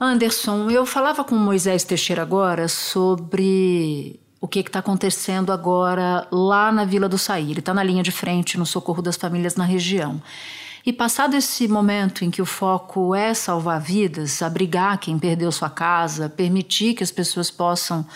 Anderson, 0.00 0.70
eu 0.70 0.86
falava 0.86 1.22
com 1.22 1.34
Moisés 1.34 1.84
Teixeira 1.84 2.22
agora 2.22 2.68
sobre 2.68 4.18
o 4.40 4.48
que 4.48 4.60
está 4.60 4.78
acontecendo 4.78 5.52
agora 5.52 6.26
lá 6.32 6.72
na 6.72 6.86
Vila 6.86 7.06
do 7.06 7.18
Saí. 7.18 7.50
Ele 7.50 7.60
está 7.60 7.74
na 7.74 7.82
linha 7.82 8.02
de 8.02 8.10
frente 8.10 8.56
no 8.56 8.64
socorro 8.64 9.02
das 9.02 9.16
famílias 9.16 9.56
na 9.56 9.64
região. 9.64 10.22
E 10.86 10.90
passado 10.90 11.36
esse 11.36 11.68
momento 11.68 12.24
em 12.24 12.30
que 12.30 12.40
o 12.40 12.46
foco 12.46 13.14
é 13.14 13.34
salvar 13.34 13.78
vidas, 13.78 14.40
abrigar 14.40 14.98
quem 14.98 15.18
perdeu 15.18 15.52
sua 15.52 15.68
casa, 15.68 16.30
permitir 16.30 16.94
que 16.94 17.04
as 17.04 17.10
pessoas 17.10 17.50
possam 17.50 18.06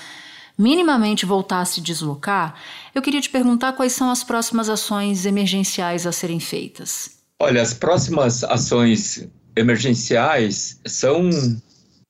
minimamente 0.57 1.27
voltar 1.27 1.61
a 1.61 1.65
se 1.67 1.83
deslocar, 1.83 2.55
eu 2.95 3.03
queria 3.03 3.21
te 3.21 3.29
perguntar 3.29 3.73
quais 3.73 3.93
são 3.93 4.11
as 4.11 4.25
próximas 4.25 4.71
ações 4.71 5.27
emergenciais 5.27 6.07
a 6.07 6.13
serem 6.13 6.41
feitas. 6.41 7.11
Olha, 7.41 7.61
as 7.61 7.75
próximas 7.75 8.43
ações 8.45 9.29
emergenciais 9.57 10.81
são 10.87 11.29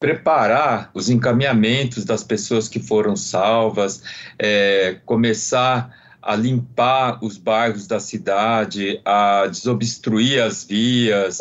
preparar 0.05 0.91
os 0.93 1.09
encaminhamentos 1.09 2.05
das 2.05 2.23
pessoas 2.23 2.69
que 2.69 2.79
foram 2.79 3.17
salvas, 3.17 4.03
é, 4.39 4.99
começar 5.07 5.97
a 6.21 6.37
limpar 6.37 7.25
os 7.25 7.39
bairros 7.39 7.87
da 7.87 7.99
cidade, 7.99 9.01
a 9.03 9.47
desobstruir 9.47 10.43
as 10.43 10.63
vias, 10.63 11.39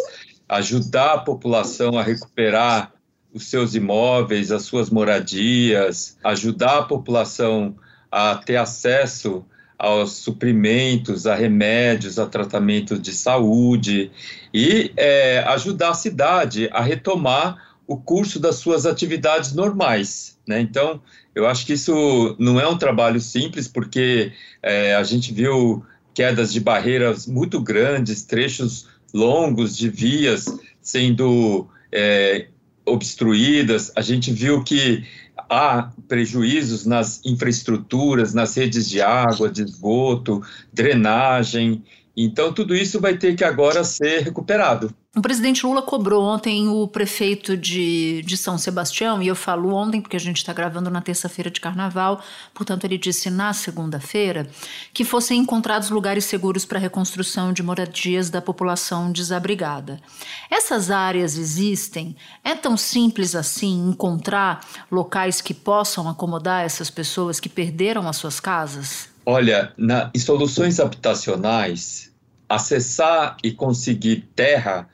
ajudar 0.47 1.15
a 1.15 1.17
população 1.17 1.97
a 1.97 2.03
recuperar 2.03 2.93
os 3.33 3.47
seus 3.47 3.75
imóveis, 3.75 4.49
as 4.49 4.61
suas 4.61 4.89
moradias, 4.89 6.17
ajudar 6.23 6.77
a 6.77 6.83
população 6.83 7.75
a 8.09 8.35
ter 8.35 8.55
acesso 8.55 9.43
aos 9.77 10.13
suprimentos, 10.13 11.27
a 11.27 11.35
remédios, 11.35 12.17
a 12.17 12.25
tratamento 12.25 12.97
de 12.97 13.11
saúde 13.11 14.09
e 14.53 14.93
é, 14.95 15.39
ajudar 15.47 15.89
a 15.89 15.95
cidade 15.95 16.69
a 16.71 16.79
retomar 16.79 17.72
o 17.87 17.97
curso 17.97 18.39
das 18.39 18.55
suas 18.55 18.85
atividades 18.85 19.53
normais. 19.53 20.37
Né? 20.47 20.61
Então, 20.61 21.01
eu 21.35 21.47
acho 21.47 21.65
que 21.65 21.73
isso 21.73 22.35
não 22.39 22.59
é 22.59 22.67
um 22.67 22.77
trabalho 22.77 23.19
simples, 23.19 23.67
porque 23.67 24.31
é, 24.61 24.95
a 24.95 25.03
gente 25.03 25.33
viu 25.33 25.83
quedas 26.13 26.53
de 26.53 26.59
barreiras 26.59 27.25
muito 27.25 27.59
grandes, 27.59 28.23
trechos 28.23 28.87
longos 29.13 29.75
de 29.75 29.89
vias 29.89 30.45
sendo 30.81 31.67
é, 31.91 32.47
obstruídas. 32.85 33.91
A 33.95 34.01
gente 34.01 34.31
viu 34.31 34.63
que 34.63 35.03
há 35.49 35.91
prejuízos 36.07 36.85
nas 36.85 37.23
infraestruturas, 37.25 38.33
nas 38.33 38.55
redes 38.55 38.89
de 38.89 39.01
água, 39.01 39.49
de 39.49 39.63
esgoto, 39.63 40.41
drenagem. 40.71 41.83
Então, 42.15 42.53
tudo 42.53 42.75
isso 42.75 42.99
vai 42.99 43.17
ter 43.17 43.35
que 43.35 43.43
agora 43.43 43.83
ser 43.83 44.21
recuperado. 44.21 44.93
O 45.15 45.21
presidente 45.21 45.63
Lula 45.63 45.83
cobrou 45.83 46.23
ontem 46.23 46.67
o 46.67 46.87
prefeito 46.87 47.55
de, 47.55 48.23
de 48.23 48.35
São 48.35 48.57
Sebastião, 48.57 49.21
e 49.21 49.27
eu 49.27 49.35
falo 49.35 49.71
ontem 49.71 50.01
porque 50.01 50.17
a 50.17 50.19
gente 50.19 50.37
está 50.37 50.51
gravando 50.51 50.89
na 50.89 51.01
terça-feira 51.01 51.51
de 51.51 51.61
carnaval, 51.61 52.19
portanto, 52.51 52.85
ele 52.85 52.97
disse 52.97 53.29
na 53.29 53.53
segunda-feira 53.53 54.47
que 54.91 55.05
fossem 55.05 55.39
encontrados 55.39 55.91
lugares 55.91 56.25
seguros 56.25 56.65
para 56.65 56.79
a 56.79 56.81
reconstrução 56.81 57.53
de 57.53 57.61
moradias 57.61 58.31
da 58.31 58.41
população 58.41 59.11
desabrigada. 59.11 60.01
Essas 60.49 60.89
áreas 60.89 61.37
existem? 61.37 62.15
É 62.43 62.55
tão 62.55 62.75
simples 62.75 63.35
assim 63.35 63.89
encontrar 63.89 64.65
locais 64.89 65.41
que 65.41 65.53
possam 65.53 66.09
acomodar 66.09 66.65
essas 66.65 66.89
pessoas 66.89 67.39
que 67.39 67.47
perderam 67.47 68.07
as 68.07 68.17
suas 68.17 68.39
casas? 68.39 69.09
Olha, 69.23 69.73
na, 69.77 70.09
em 70.11 70.17
soluções 70.17 70.79
habitacionais, 70.79 72.11
acessar 72.49 73.37
e 73.43 73.51
conseguir 73.51 74.27
terra 74.35 74.89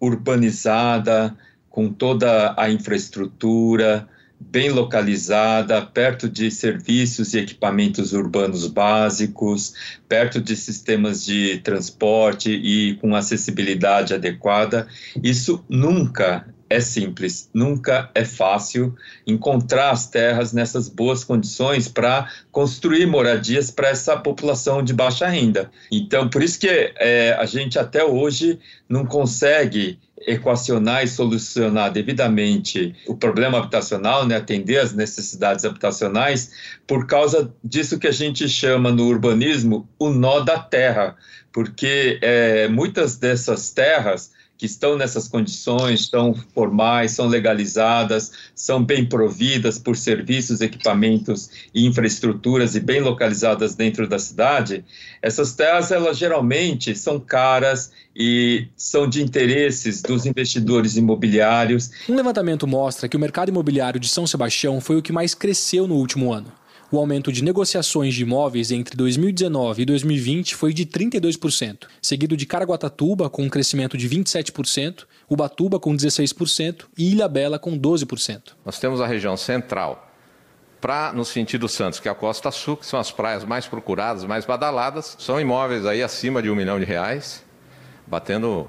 urbanizada, 0.00 1.36
com 1.68 1.92
toda 1.92 2.54
a 2.56 2.70
infraestrutura 2.70 4.08
bem 4.40 4.70
localizada, 4.70 5.82
perto 5.82 6.28
de 6.28 6.50
serviços 6.50 7.34
e 7.34 7.38
equipamentos 7.38 8.12
urbanos 8.12 8.66
básicos, 8.66 9.74
perto 10.08 10.40
de 10.40 10.54
sistemas 10.56 11.24
de 11.24 11.58
transporte 11.58 12.50
e 12.50 12.94
com 12.96 13.16
acessibilidade 13.16 14.14
adequada. 14.14 14.86
Isso 15.22 15.64
nunca 15.68 16.46
é 16.70 16.80
simples, 16.80 17.48
nunca 17.54 18.10
é 18.14 18.24
fácil 18.24 18.94
encontrar 19.26 19.90
as 19.90 20.06
terras 20.06 20.52
nessas 20.52 20.88
boas 20.88 21.24
condições 21.24 21.88
para 21.88 22.30
construir 22.52 23.06
moradias 23.06 23.70
para 23.70 23.88
essa 23.88 24.16
população 24.16 24.82
de 24.82 24.92
baixa 24.92 25.26
renda. 25.26 25.70
Então, 25.90 26.28
por 26.28 26.42
isso 26.42 26.58
que 26.60 26.68
é, 26.68 27.34
a 27.38 27.46
gente 27.46 27.78
até 27.78 28.04
hoje 28.04 28.58
não 28.88 29.06
consegue 29.06 29.98
equacionar 30.26 31.04
e 31.04 31.08
solucionar 31.08 31.92
devidamente 31.92 32.94
o 33.06 33.16
problema 33.16 33.58
habitacional, 33.58 34.26
né, 34.26 34.36
atender 34.36 34.78
às 34.78 34.92
necessidades 34.92 35.64
habitacionais, 35.64 36.52
por 36.86 37.06
causa 37.06 37.52
disso 37.62 37.98
que 37.98 38.06
a 38.06 38.12
gente 38.12 38.48
chama 38.48 38.90
no 38.90 39.06
urbanismo 39.06 39.88
o 39.98 40.10
nó 40.10 40.40
da 40.40 40.58
terra, 40.58 41.16
porque 41.52 42.18
é, 42.20 42.68
muitas 42.68 43.16
dessas 43.16 43.70
terras 43.70 44.32
que 44.58 44.66
estão 44.66 44.96
nessas 44.96 45.28
condições, 45.28 46.00
estão 46.00 46.34
formais, 46.52 47.12
são 47.12 47.28
legalizadas, 47.28 48.32
são 48.56 48.84
bem 48.84 49.06
providas 49.06 49.78
por 49.78 49.96
serviços, 49.96 50.60
equipamentos 50.60 51.48
e 51.72 51.86
infraestruturas 51.86 52.74
e 52.74 52.80
bem 52.80 53.00
localizadas 53.00 53.76
dentro 53.76 54.08
da 54.08 54.18
cidade, 54.18 54.84
essas 55.22 55.54
terras 55.54 55.92
elas 55.92 56.18
geralmente 56.18 56.94
são 56.96 57.20
caras 57.20 57.92
e 58.14 58.66
são 58.76 59.08
de 59.08 59.22
interesses 59.22 60.02
dos 60.02 60.26
investidores 60.26 60.96
imobiliários. 60.96 61.90
Um 62.08 62.16
levantamento 62.16 62.66
mostra 62.66 63.08
que 63.08 63.16
o 63.16 63.20
mercado 63.20 63.50
imobiliário 63.50 64.00
de 64.00 64.08
São 64.08 64.26
Sebastião 64.26 64.80
foi 64.80 64.96
o 64.96 65.02
que 65.02 65.12
mais 65.12 65.34
cresceu 65.34 65.86
no 65.86 65.94
último 65.94 66.32
ano. 66.32 66.52
O 66.90 66.96
aumento 66.96 67.30
de 67.30 67.44
negociações 67.44 68.14
de 68.14 68.22
imóveis 68.22 68.70
entre 68.70 68.96
2019 68.96 69.82
e 69.82 69.84
2020 69.84 70.54
foi 70.54 70.72
de 70.72 70.86
32%, 70.86 71.86
seguido 72.00 72.34
de 72.34 72.46
Caraguatatuba 72.46 73.28
com 73.28 73.42
um 73.42 73.48
crescimento 73.48 73.98
de 73.98 74.08
27%, 74.08 75.04
Ubatuba 75.28 75.78
com 75.78 75.94
16% 75.94 76.86
e 76.96 77.12
Ilhabela 77.12 77.58
com 77.58 77.78
12%. 77.78 78.52
Nós 78.64 78.78
temos 78.78 79.02
a 79.02 79.06
região 79.06 79.36
central 79.36 80.10
para 80.80 81.12
no 81.12 81.26
sentido 81.26 81.68
Santos, 81.68 82.00
que 82.00 82.08
é 82.08 82.10
a 82.10 82.14
Costa 82.14 82.50
Sul, 82.50 82.78
que 82.78 82.86
são 82.86 82.98
as 82.98 83.10
praias 83.10 83.44
mais 83.44 83.66
procuradas, 83.66 84.24
mais 84.24 84.46
badaladas, 84.46 85.14
são 85.18 85.38
imóveis 85.38 85.84
aí 85.84 86.02
acima 86.02 86.40
de 86.40 86.48
um 86.48 86.54
milhão 86.54 86.78
de 86.78 86.86
reais, 86.86 87.44
batendo 88.06 88.66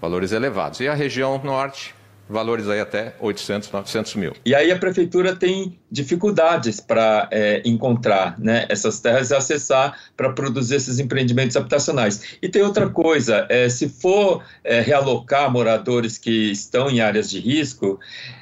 valores 0.00 0.32
elevados. 0.32 0.80
E 0.80 0.88
a 0.88 0.94
região 0.94 1.40
norte, 1.44 1.94
valores 2.30 2.68
aí 2.68 2.80
até 2.80 3.14
800, 3.20 3.70
900 3.70 4.14
mil. 4.14 4.32
E 4.44 4.54
aí 4.54 4.70
a 4.70 4.78
prefeitura 4.78 5.34
tem 5.34 5.78
dificuldades 5.90 6.80
para 6.80 7.28
é, 7.30 7.60
encontrar 7.64 8.38
né, 8.38 8.66
essas 8.68 9.00
terras 9.00 9.30
e 9.30 9.34
acessar 9.34 9.98
para 10.16 10.32
produzir 10.32 10.76
esses 10.76 10.98
empreendimentos 10.98 11.56
habitacionais. 11.56 12.36
E 12.40 12.48
tem 12.48 12.62
outra 12.62 12.88
coisa, 12.88 13.46
é, 13.48 13.68
se 13.68 13.88
for 13.88 14.42
é, 14.62 14.80
realocar 14.80 15.50
moradores 15.50 16.16
que 16.16 16.50
estão 16.52 16.88
em 16.88 17.00
áreas 17.00 17.28
de 17.28 17.40
risco, 17.40 17.98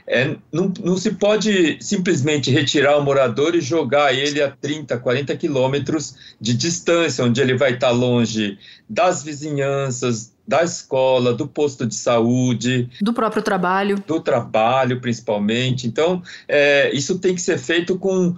é, 0.06 0.36
não, 0.52 0.72
não 0.82 0.96
se 0.96 1.12
pode 1.12 1.78
simplesmente 1.80 2.50
retirar 2.50 2.96
o 2.96 3.02
morador 3.02 3.54
e 3.54 3.60
jogar 3.60 4.14
ele 4.14 4.42
a 4.42 4.50
30, 4.50 4.98
40 4.98 5.36
quilômetros 5.36 6.14
de 6.40 6.54
distância, 6.54 7.24
onde 7.24 7.40
ele 7.40 7.56
vai 7.56 7.74
estar 7.74 7.90
longe 7.90 8.58
das 8.88 9.22
vizinhanças, 9.22 10.32
da 10.48 10.64
escola, 10.64 11.34
do 11.34 11.46
posto 11.46 11.84
de 11.84 11.94
saúde, 11.94 12.88
do 13.02 13.12
próprio 13.12 13.42
trabalho, 13.42 14.02
do 14.06 14.18
trabalho 14.18 14.98
principalmente. 14.98 15.86
Então, 15.86 16.22
é, 16.48 16.90
isso 16.96 17.18
tem 17.18 17.34
que 17.34 17.42
ser 17.42 17.58
feito 17.58 17.98
com 17.98 18.34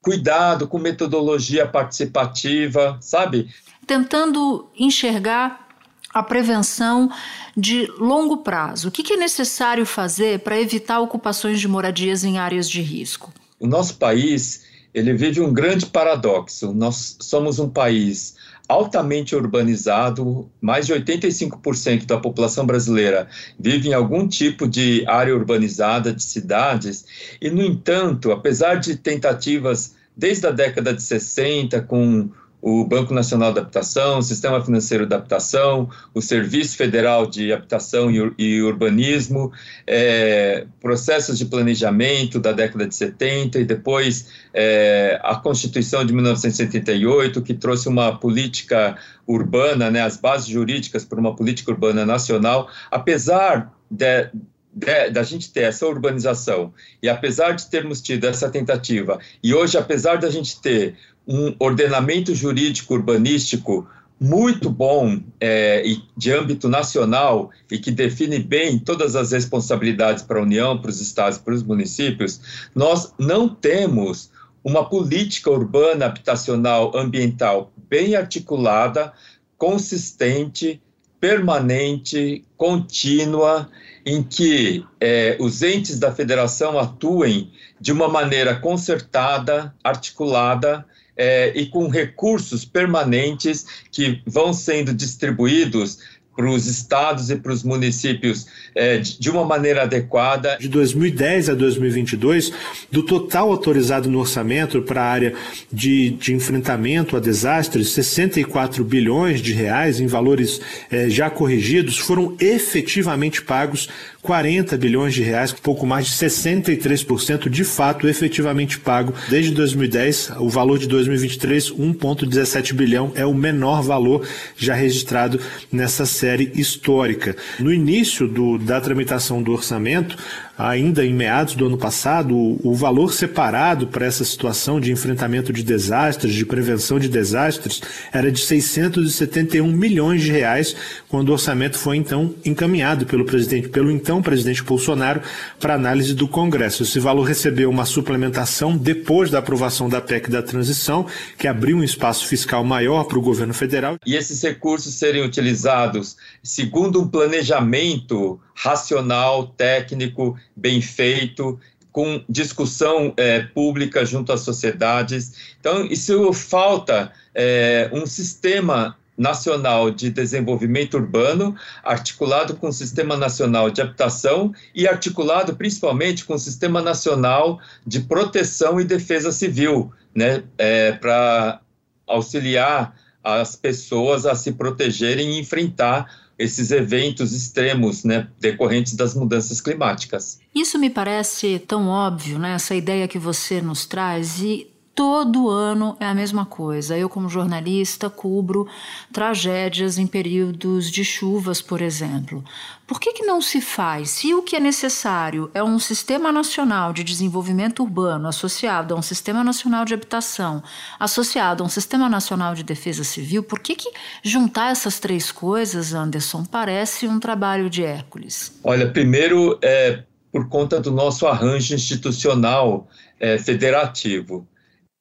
cuidado, 0.00 0.68
com 0.68 0.78
metodologia 0.78 1.66
participativa, 1.66 2.96
sabe? 3.00 3.50
Tentando 3.84 4.68
enxergar 4.78 5.68
a 6.14 6.22
prevenção 6.22 7.10
de 7.56 7.86
longo 7.98 8.38
prazo. 8.38 8.88
O 8.88 8.90
que 8.90 9.12
é 9.12 9.16
necessário 9.16 9.84
fazer 9.84 10.40
para 10.40 10.60
evitar 10.60 11.00
ocupações 11.00 11.58
de 11.58 11.66
moradias 11.66 12.22
em 12.22 12.38
áreas 12.38 12.70
de 12.70 12.80
risco? 12.80 13.32
O 13.58 13.66
nosso 13.66 13.96
país 13.96 14.64
ele 14.94 15.14
vive 15.14 15.40
um 15.40 15.52
grande 15.52 15.86
paradoxo. 15.86 16.72
Nós 16.72 17.16
somos 17.20 17.58
um 17.58 17.68
país 17.68 18.36
altamente 18.72 19.36
urbanizado, 19.36 20.50
mais 20.60 20.86
de 20.86 20.94
85% 20.94 22.06
da 22.06 22.18
população 22.18 22.64
brasileira 22.64 23.28
vive 23.60 23.90
em 23.90 23.92
algum 23.92 24.26
tipo 24.26 24.66
de 24.66 25.04
área 25.06 25.34
urbanizada 25.36 26.10
de 26.10 26.22
cidades, 26.22 27.04
e, 27.40 27.50
no 27.50 27.62
entanto, 27.62 28.32
apesar 28.32 28.76
de 28.76 28.96
tentativas 28.96 29.94
desde 30.16 30.46
a 30.46 30.50
década 30.50 30.94
de 30.94 31.02
60, 31.02 31.82
com 31.82 32.30
o 32.62 32.84
Banco 32.84 33.12
Nacional 33.12 33.52
de 33.52 33.58
Habitação, 33.58 34.20
o 34.20 34.22
Sistema 34.22 34.64
Financeiro 34.64 35.04
de 35.04 35.12
Habitação, 35.12 35.90
o 36.14 36.22
Serviço 36.22 36.76
Federal 36.76 37.26
de 37.26 37.52
Habitação 37.52 38.08
e, 38.38 38.62
Urbanismo, 38.62 39.50
é, 39.84 40.64
processos 40.80 41.36
de 41.36 41.46
planejamento 41.46 42.38
da 42.38 42.52
década 42.52 42.86
de 42.86 42.94
70 42.94 43.58
e 43.58 43.64
depois 43.64 44.28
é, 44.54 45.20
a 45.24 45.34
Constituição 45.34 46.06
de 46.06 46.12
1978, 46.14 47.42
que 47.42 47.52
trouxe 47.52 47.88
uma 47.88 48.16
política 48.16 48.96
urbana, 49.26 49.90
né, 49.90 50.00
as 50.00 50.16
bases 50.16 50.46
jurídicas 50.46 51.04
para 51.04 51.18
uma 51.18 51.34
política 51.34 51.72
urbana 51.72 52.06
nacional, 52.06 52.70
apesar 52.92 53.72
de, 53.90 54.30
da 54.74 55.22
gente 55.22 55.52
ter 55.52 55.64
essa 55.64 55.86
urbanização 55.86 56.72
e 57.02 57.08
apesar 57.08 57.52
de 57.52 57.66
termos 57.66 58.00
tido 58.00 58.24
essa 58.26 58.48
tentativa 58.48 59.18
e 59.42 59.52
hoje 59.52 59.76
apesar 59.76 60.16
da 60.16 60.30
gente 60.30 60.58
ter 60.62 60.96
um 61.28 61.54
ordenamento 61.58 62.34
jurídico 62.34 62.94
urbanístico 62.94 63.86
muito 64.18 64.70
bom 64.70 65.20
é, 65.40 65.84
e 65.84 66.00
de 66.16 66.32
âmbito 66.32 66.68
nacional 66.68 67.50
e 67.68 67.76
que 67.76 67.90
define 67.90 68.38
bem 68.38 68.78
todas 68.78 69.16
as 69.16 69.32
responsabilidades 69.32 70.22
para 70.22 70.38
a 70.38 70.42
União, 70.42 70.80
para 70.80 70.90
os 70.90 71.00
estados, 71.00 71.38
para 71.38 71.52
os 71.52 71.62
municípios, 71.64 72.40
nós 72.72 73.12
não 73.18 73.48
temos 73.48 74.30
uma 74.62 74.88
política 74.88 75.50
urbana 75.50 76.06
habitacional 76.06 76.96
ambiental 76.96 77.72
bem 77.90 78.14
articulada, 78.14 79.12
consistente, 79.58 80.80
permanente, 81.20 82.44
contínua, 82.56 83.68
em 84.04 84.22
que 84.22 84.84
é, 85.00 85.36
os 85.38 85.62
entes 85.62 85.98
da 85.98 86.12
federação 86.12 86.78
atuem 86.78 87.50
de 87.80 87.92
uma 87.92 88.08
maneira 88.08 88.54
concertada, 88.54 89.74
articulada 89.82 90.84
é, 91.16 91.52
e 91.54 91.66
com 91.66 91.88
recursos 91.88 92.64
permanentes 92.64 93.66
que 93.90 94.22
vão 94.26 94.52
sendo 94.52 94.92
distribuídos 94.92 95.98
para 96.34 96.50
os 96.50 96.66
estados 96.66 97.30
e 97.30 97.36
para 97.36 97.52
os 97.52 97.62
municípios 97.62 98.46
é, 98.74 98.98
de 98.98 99.30
uma 99.30 99.44
maneira 99.44 99.82
adequada. 99.82 100.56
De 100.58 100.68
2010 100.68 101.50
a 101.50 101.54
2022, 101.54 102.52
do 102.90 103.02
total 103.02 103.50
autorizado 103.50 104.10
no 104.10 104.18
orçamento 104.18 104.80
para 104.82 105.02
a 105.02 105.06
área 105.06 105.34
de, 105.70 106.10
de 106.10 106.34
enfrentamento 106.34 107.16
a 107.16 107.20
desastres, 107.20 107.90
64 107.90 108.82
bilhões 108.84 109.40
de 109.40 109.52
reais 109.52 110.00
em 110.00 110.06
valores 110.06 110.60
é, 110.90 111.10
já 111.10 111.28
corrigidos 111.28 111.98
foram 111.98 112.34
efetivamente 112.40 113.42
pagos 113.42 113.88
40 114.22 114.76
bilhões 114.78 115.14
de 115.14 115.22
reais, 115.22 115.52
pouco 115.52 115.84
mais 115.84 116.06
de 116.06 116.12
63% 116.12 117.48
de 117.48 117.64
fato 117.64 118.08
efetivamente 118.08 118.78
pago 118.78 119.12
desde 119.28 119.50
2010. 119.50 120.34
O 120.38 120.48
valor 120.48 120.78
de 120.78 120.86
2023, 120.86 121.72
1,17 121.72 122.72
bilhão, 122.72 123.12
é 123.16 123.26
o 123.26 123.34
menor 123.34 123.82
valor 123.82 124.24
já 124.56 124.74
registrado 124.74 125.40
nessa 125.72 126.06
série 126.06 126.52
histórica. 126.54 127.36
No 127.58 127.72
início 127.72 128.28
do, 128.28 128.58
da 128.58 128.80
tramitação 128.80 129.42
do 129.42 129.52
orçamento, 129.52 130.16
ainda 130.62 131.04
em 131.04 131.12
meados 131.12 131.54
do 131.54 131.66
ano 131.66 131.76
passado, 131.76 132.36
o, 132.36 132.74
valor 132.74 133.12
separado 133.12 133.88
para 133.88 134.06
essa 134.06 134.24
situação 134.24 134.80
de 134.80 134.92
enfrentamento 134.92 135.52
de 135.52 135.62
desastres, 135.62 136.34
de 136.34 136.46
prevenção 136.46 136.98
de 136.98 137.08
desastres, 137.08 137.82
era 138.12 138.30
de 138.30 138.40
671 138.40 139.66
milhões 139.66 140.22
de 140.22 140.30
reais, 140.30 140.76
quando 141.08 141.30
o 141.30 141.32
orçamento 141.32 141.76
foi 141.76 141.96
então 141.96 142.34
encaminhado 142.44 143.06
pelo 143.06 143.24
presidente, 143.24 143.68
pelo 143.68 143.90
então 143.90 144.22
presidente 144.22 144.62
Bolsonaro, 144.62 145.20
para 145.58 145.74
análise 145.74 146.14
do 146.14 146.28
Congresso. 146.28 146.84
Esse 146.84 147.00
valor 147.00 147.24
recebeu 147.24 147.68
uma 147.68 147.84
suplementação 147.84 148.76
depois 148.76 149.30
da 149.30 149.38
aprovação 149.38 149.88
da 149.88 150.00
PEC 150.00 150.30
da 150.30 150.42
transição, 150.42 151.06
que 151.36 151.48
abriu 151.48 151.76
um 151.76 151.84
espaço 151.84 152.26
fiscal 152.26 152.64
maior 152.64 153.04
para 153.04 153.18
o 153.18 153.22
governo 153.22 153.52
federal. 153.52 153.96
E 154.06 154.14
esses 154.14 154.40
recursos 154.42 154.94
serem 154.94 155.24
utilizados 155.24 156.16
segundo 156.42 157.00
um 157.00 157.08
planejamento 157.08 158.40
racional, 158.62 159.48
técnico, 159.48 160.38
bem 160.54 160.80
feito, 160.80 161.58
com 161.90 162.22
discussão 162.28 163.12
é, 163.16 163.40
pública 163.40 164.06
junto 164.06 164.32
às 164.32 164.40
sociedades. 164.40 165.54
Então, 165.58 165.84
isso 165.84 166.32
falta 166.32 167.12
é, 167.34 167.90
um 167.92 168.06
sistema 168.06 168.96
nacional 169.18 169.90
de 169.90 170.10
desenvolvimento 170.10 170.94
urbano, 170.94 171.56
articulado 171.82 172.54
com 172.54 172.68
o 172.68 172.72
Sistema 172.72 173.16
Nacional 173.16 173.68
de 173.68 173.82
Habitação 173.82 174.54
e 174.74 174.86
articulado 174.86 175.54
principalmente 175.56 176.24
com 176.24 176.34
o 176.34 176.38
Sistema 176.38 176.80
Nacional 176.80 177.60
de 177.86 178.00
Proteção 178.00 178.80
e 178.80 178.84
Defesa 178.84 179.32
Civil, 179.32 179.92
né, 180.14 180.44
é, 180.56 180.92
para 180.92 181.60
auxiliar 182.06 182.96
as 183.22 183.54
pessoas 183.54 184.24
a 184.24 184.34
se 184.34 184.52
protegerem 184.52 185.32
e 185.32 185.40
enfrentar 185.40 186.21
esses 186.42 186.70
eventos 186.70 187.32
extremos, 187.32 188.04
né, 188.04 188.28
decorrentes 188.40 188.94
das 188.94 189.14
mudanças 189.14 189.60
climáticas. 189.60 190.40
Isso 190.54 190.78
me 190.78 190.90
parece 190.90 191.58
tão 191.60 191.88
óbvio, 191.88 192.38
né, 192.38 192.54
essa 192.54 192.74
ideia 192.74 193.08
que 193.08 193.18
você 193.18 193.60
nos 193.60 193.86
traz 193.86 194.40
e 194.40 194.71
Todo 194.94 195.48
ano 195.48 195.96
é 195.98 196.04
a 196.04 196.14
mesma 196.14 196.44
coisa. 196.44 196.98
Eu, 196.98 197.08
como 197.08 197.26
jornalista, 197.26 198.10
cubro 198.10 198.68
tragédias 199.10 199.96
em 199.96 200.06
períodos 200.06 200.90
de 200.90 201.02
chuvas, 201.02 201.62
por 201.62 201.80
exemplo. 201.80 202.44
Por 202.86 203.00
que, 203.00 203.14
que 203.14 203.24
não 203.24 203.40
se 203.40 203.62
faz? 203.62 204.10
Se 204.10 204.34
o 204.34 204.42
que 204.42 204.54
é 204.54 204.60
necessário 204.60 205.50
é 205.54 205.64
um 205.64 205.78
sistema 205.78 206.30
nacional 206.30 206.92
de 206.92 207.02
desenvolvimento 207.02 207.82
urbano 207.82 208.28
associado 208.28 208.94
a 208.94 208.98
um 208.98 209.02
sistema 209.02 209.42
nacional 209.42 209.86
de 209.86 209.94
habitação, 209.94 210.62
associado 211.00 211.62
a 211.62 211.66
um 211.66 211.70
sistema 211.70 212.06
nacional 212.06 212.54
de 212.54 212.62
defesa 212.62 213.02
civil, 213.02 213.42
por 213.42 213.60
que, 213.60 213.74
que 213.74 213.90
juntar 214.22 214.72
essas 214.72 215.00
três 215.00 215.32
coisas, 215.32 215.94
Anderson, 215.94 216.44
parece 216.44 217.08
um 217.08 217.18
trabalho 217.18 217.70
de 217.70 217.82
Hércules? 217.82 218.60
Olha, 218.62 218.90
primeiro 218.90 219.58
é 219.62 220.02
por 220.30 220.50
conta 220.50 220.78
do 220.78 220.90
nosso 220.90 221.26
arranjo 221.26 221.74
institucional 221.74 222.88
é, 223.18 223.38
federativo 223.38 224.46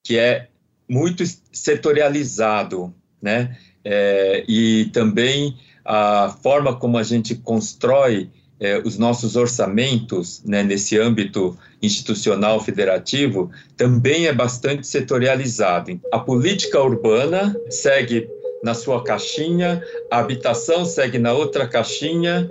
que 0.04 0.18
é 0.18 0.48
muito 0.88 1.24
setorializado, 1.52 2.94
né? 3.22 3.58
É, 3.84 4.44
e 4.48 4.90
também 4.94 5.58
a 5.84 6.36
forma 6.44 6.76
como 6.76 6.98
a 6.98 7.04
gente 7.04 7.36
constrói 7.36 8.30
é, 8.60 8.78
os 8.78 8.98
nossos 8.98 9.36
orçamentos 9.36 10.44
né, 10.46 10.62
nesse 10.62 11.00
âmbito 11.00 11.58
institucional 11.82 12.60
federativo 12.64 13.50
também 13.76 14.28
é 14.28 14.34
bastante 14.34 14.86
setorializado. 14.86 16.00
A 16.12 16.20
política 16.20 16.80
urbana 16.80 17.56
segue 17.72 18.30
na 18.64 18.76
sua 18.76 19.04
caixinha, 19.04 19.84
a 20.12 20.20
habitação 20.20 20.86
segue 20.86 21.18
na 21.18 21.34
outra 21.34 21.68
caixinha, 21.68 22.48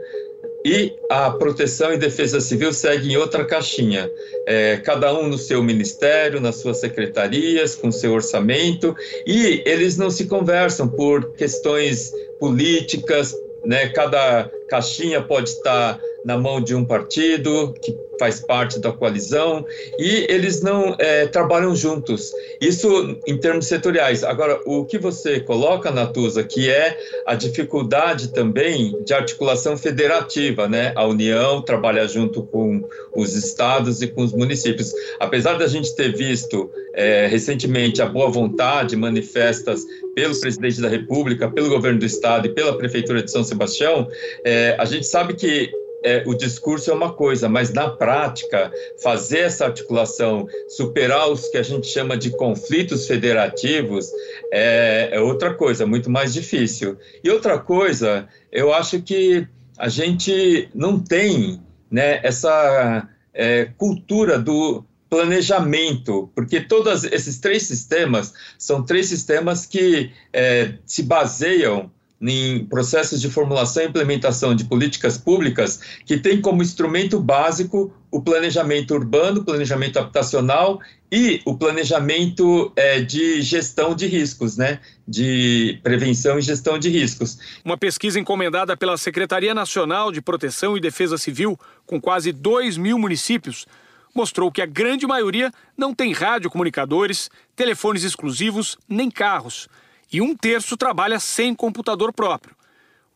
e 0.65 0.93
a 1.09 1.31
proteção 1.31 1.93
e 1.93 1.97
defesa 1.97 2.41
civil 2.41 2.73
seguem 2.73 3.13
em 3.13 3.17
outra 3.17 3.45
caixinha, 3.45 4.11
é, 4.47 4.77
cada 4.79 5.13
um 5.15 5.29
no 5.29 5.39
seu 5.39 5.63
ministério, 5.63 6.41
nas 6.41 6.57
suas 6.57 6.79
secretarias, 6.79 7.75
com 7.75 7.91
seu 7.91 8.13
orçamento, 8.13 8.95
e 9.27 9.63
eles 9.65 9.97
não 9.97 10.11
se 10.11 10.27
conversam 10.27 10.89
por 10.89 11.33
questões 11.33 12.13
políticas, 12.39 13.35
né? 13.65 13.89
Cada 13.89 14.51
caixinha 14.71 15.21
pode 15.21 15.51
estar 15.51 16.01
na 16.25 16.39
mão 16.39 16.61
de 16.61 16.75
um 16.75 16.85
partido 16.85 17.75
que 17.83 17.97
faz 18.21 18.39
parte 18.39 18.79
da 18.79 18.93
coalizão 18.93 19.65
e 19.99 20.27
eles 20.29 20.61
não 20.61 20.95
é, 20.99 21.27
trabalham 21.27 21.75
juntos. 21.75 22.31
Isso 22.61 23.19
em 23.27 23.39
termos 23.39 23.67
setoriais. 23.67 24.23
Agora, 24.23 24.61
o 24.67 24.85
que 24.85 24.99
você 24.99 25.41
coloca, 25.41 25.91
Natuza, 25.91 26.45
que 26.45 26.69
é 26.69 26.99
a 27.25 27.35
dificuldade 27.35 28.29
também 28.29 28.95
de 29.05 29.15
articulação 29.15 29.75
federativa, 29.77 30.69
né? 30.69 30.93
A 30.95 31.07
União 31.07 31.63
trabalha 31.63 32.07
junto 32.07 32.43
com 32.43 32.87
os 33.15 33.35
estados 33.35 34.03
e 34.03 34.09
com 34.09 34.23
os 34.23 34.33
municípios. 34.35 34.93
Apesar 35.19 35.55
da 35.55 35.67
gente 35.67 35.97
ter 35.97 36.15
visto 36.15 36.71
é, 36.93 37.27
recentemente 37.27 38.03
a 38.03 38.07
boa 38.07 38.31
vontade 38.31 38.97
manifestas 38.97 39.83
pelo 40.15 40.39
presidente 40.39 40.81
da 40.83 40.89
República, 40.89 41.49
pelo 41.51 41.71
governo 41.71 41.99
do 41.99 42.05
estado 42.05 42.47
e 42.47 42.51
pela 42.51 42.77
prefeitura 42.77 43.23
de 43.23 43.31
São 43.31 43.43
Sebastião, 43.43 44.07
é, 44.45 44.60
a 44.79 44.85
gente 44.85 45.07
sabe 45.07 45.35
que 45.35 45.71
é, 46.03 46.23
o 46.27 46.35
discurso 46.35 46.91
é 46.91 46.95
uma 46.95 47.13
coisa, 47.13 47.49
mas 47.49 47.73
na 47.73 47.91
prática, 47.91 48.73
fazer 49.03 49.41
essa 49.41 49.67
articulação, 49.67 50.49
superar 50.69 51.31
os 51.31 51.49
que 51.49 51.59
a 51.59 51.63
gente 51.63 51.87
chama 51.87 52.17
de 52.17 52.31
conflitos 52.31 53.07
federativos, 53.07 54.11
é, 54.53 55.11
é 55.13 55.21
outra 55.21 55.55
coisa, 55.55 55.87
muito 55.87 56.11
mais 56.11 56.33
difícil. 56.33 56.97
E 57.23 57.31
outra 57.31 57.59
coisa, 57.59 58.29
eu 58.51 58.73
acho 58.73 59.03
que 59.03 59.47
a 59.79 59.89
gente 59.89 60.69
não 60.75 60.99
tem 60.99 61.61
né, 61.91 62.21
essa 62.23 63.09
é, 63.35 63.67
cultura 63.77 64.39
do 64.39 64.85
planejamento, 65.09 66.31
porque 66.35 66.61
todos 66.61 67.03
esses 67.05 67.39
três 67.41 67.65
sistemas 67.65 68.33
são 68.57 68.85
três 68.85 69.09
sistemas 69.09 69.67
que 69.67 70.13
é, 70.33 70.75
se 70.87 71.03
baseiam 71.03 71.91
em 72.21 72.65
processos 72.67 73.21
de 73.21 73.31
formulação 73.31 73.83
e 73.83 73.87
implementação 73.87 74.55
de 74.55 74.65
políticas 74.65 75.17
públicas 75.17 75.81
que 76.05 76.19
tem 76.19 76.41
como 76.41 76.63
instrumento 76.63 77.19
básico 77.19 77.93
o 78.11 78.21
planejamento 78.21 78.93
urbano, 78.93 79.45
planejamento 79.45 79.99
habitacional 79.99 80.81
e 81.11 81.41
o 81.45 81.57
planejamento 81.57 82.73
é, 82.77 83.01
de 83.01 83.41
gestão 83.41 83.95
de 83.95 84.07
riscos, 84.07 84.57
né? 84.57 84.81
De 85.07 85.79
prevenção 85.83 86.39
e 86.39 86.43
gestão 86.43 86.79
de 86.79 86.89
riscos. 86.89 87.39
Uma 87.65 87.79
pesquisa 87.79 88.19
encomendada 88.19 88.77
pela 88.77 88.99
Secretaria 88.99 89.55
Nacional 89.55 90.13
de 90.13 90.21
Proteção 90.21 90.77
e 90.77 90.81
Defesa 90.81 91.17
Civil, 91.17 91.59
com 91.87 92.01
quase 92.01 92.33
2 92.33 92.77
mil 92.77 92.99
municípios, 92.99 93.67
mostrou 94.15 94.51
que 94.51 94.61
a 94.61 94.67
grande 94.67 95.07
maioria 95.07 95.53
não 95.77 95.95
tem 95.95 96.13
radiocomunicadores, 96.13 97.31
telefones 97.57 98.03
exclusivos 98.03 98.77
nem 98.89 99.11
carros 99.11 99.69
e 100.13 100.21
um 100.21 100.35
terço 100.35 100.77
trabalha 100.77 101.19
sem 101.19 101.55
computador 101.55 102.13
próprio. 102.13 102.55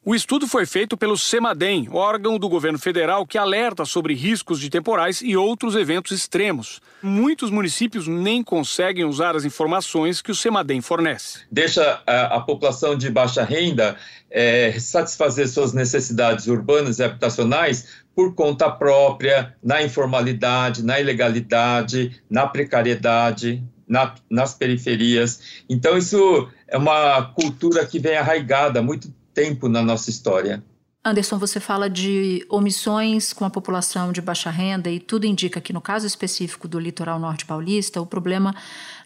O 0.07 0.15
estudo 0.15 0.47
foi 0.47 0.67
feito 0.67 0.99
pelo 0.99 1.17
CEMADEM, 1.17 1.89
órgão 1.91 2.39
do 2.39 2.47
governo 2.47 2.79
federal 2.79 3.27
que 3.27 3.39
alerta 3.39 3.87
sobre 3.87 4.13
riscos 4.13 4.61
de 4.61 4.69
temporais 4.69 5.23
e 5.23 5.35
outros 5.35 5.75
eventos 5.75 6.13
extremos. 6.13 6.83
Muitos 7.03 7.51
municípios 7.51 8.07
nem 8.07 8.43
conseguem 8.43 9.07
usar 9.07 9.35
as 9.35 9.47
informações 9.47 10.21
que 10.21 10.31
o 10.31 10.35
CEMADEM 10.35 10.83
fornece. 10.83 11.39
Deixa 11.51 12.03
a, 12.07 12.37
a 12.37 12.41
população 12.41 12.99
de 12.99 13.09
baixa 13.09 13.43
renda 13.43 13.97
é, 14.31 14.79
satisfazer 14.79 15.49
suas 15.49 15.73
necessidades 15.73 16.49
urbanas 16.49 16.99
e 16.99 17.03
habitacionais 17.03 18.05
por 18.15 18.35
conta 18.35 18.71
própria, 18.71 19.57
na 19.63 19.83
informalidade, 19.83 20.85
na 20.85 21.01
ilegalidade, 21.01 22.21
na 22.29 22.47
precariedade, 22.47 23.65
na, 23.87 24.15
nas 24.31 24.55
periferias. 24.55 25.63
Então, 25.69 25.97
isso 25.97 26.49
é 26.69 26.77
uma 26.77 27.23
cultura 27.35 27.85
que 27.87 27.99
vem 27.99 28.17
arraigada 28.17 28.81
há 28.81 28.83
muito 28.83 29.13
tempo 29.33 29.69
na 29.69 29.83
nossa 29.83 30.11
história. 30.11 30.63
Anderson, 31.07 31.39
você 31.39 31.61
fala 31.61 31.91
de 31.91 32.47
omissões 32.49 33.35
com 33.35 33.45
a 33.45 33.51
população 33.51 34.11
de 34.11 34.23
baixa 34.23 34.49
renda 34.49 34.91
e 34.91 34.99
tudo 34.99 35.27
indica 35.27 35.61
que 35.61 35.71
no 35.71 35.81
caso 35.81 36.07
específico 36.07 36.67
do 36.67 36.81
litoral 36.81 37.19
norte 37.19 37.45
paulista, 37.45 38.01
o 38.01 38.07
problema 38.07 38.55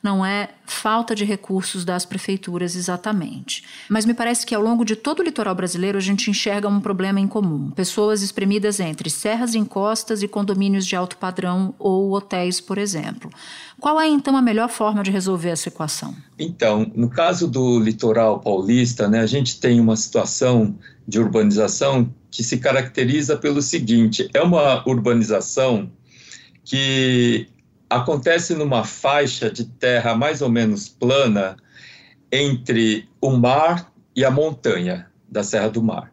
não 0.03 0.25
é 0.25 0.51
falta 0.65 1.15
de 1.15 1.25
recursos 1.25 1.85
das 1.85 2.05
prefeituras 2.05 2.77
exatamente. 2.77 3.65
Mas 3.89 4.05
me 4.05 4.15
parece 4.15 4.47
que 4.47 4.55
ao 4.55 4.63
longo 4.63 4.85
de 4.85 4.95
todo 4.95 5.21
o 5.21 5.23
litoral 5.23 5.55
brasileiro 5.55 5.99
a 5.99 6.01
gente 6.01 6.31
enxerga 6.31 6.69
um 6.69 6.81
problema 6.81 7.21
em 7.21 7.27
comum: 7.27 7.71
pessoas 7.71 8.23
espremidas 8.23 8.81
entre 8.81 9.11
serras 9.11 9.55
e 9.55 9.59
encostas 9.59 10.23
e 10.23 10.29
condomínios 10.29 10.87
de 10.87 10.95
alto 10.95 11.17
padrão 11.17 11.75
ou 11.79 12.13
hotéis, 12.13 12.61
por 12.61 12.79
exemplo. 12.79 13.31
Qual 13.81 14.01
é 14.01 14.09
então 14.09 14.37
a 14.37 14.43
melhor 14.43 14.69
forma 14.69 15.03
de 15.03 15.11
resolver 15.11 15.51
essa 15.51 15.69
equação? 15.69 16.15
Então, 16.39 16.91
no 16.95 17.09
caso 17.09 17.49
do 17.49 17.79
litoral 17.79 18.41
paulista, 18.41 19.09
né, 19.09 19.21
a 19.21 19.27
gente 19.27 19.61
tem 19.61 19.81
uma 19.81 19.97
situação 19.97 20.77
de 21.07 21.19
urbanização 21.19 22.13
que 22.31 22.43
se 22.43 22.59
caracteriza 22.59 23.37
pelo 23.37 23.63
seguinte: 23.63 24.29
é 24.35 24.43
uma 24.43 24.87
urbanização 24.87 25.91
que 26.65 27.49
acontece 27.89 28.55
numa 28.55 28.85
faixa 28.85 29.51
de 29.51 29.65
terra 29.65 30.15
mais 30.15 30.43
ou 30.43 30.49
menos 30.49 30.89
plana 30.89 31.57
entre 32.31 33.09
o 33.21 33.31
mar 33.31 33.93
e 34.15 34.25
a 34.25 34.31
montanha 34.31 35.07
da 35.29 35.43
Serra 35.43 35.69
do 35.69 35.83
Mar. 35.83 36.13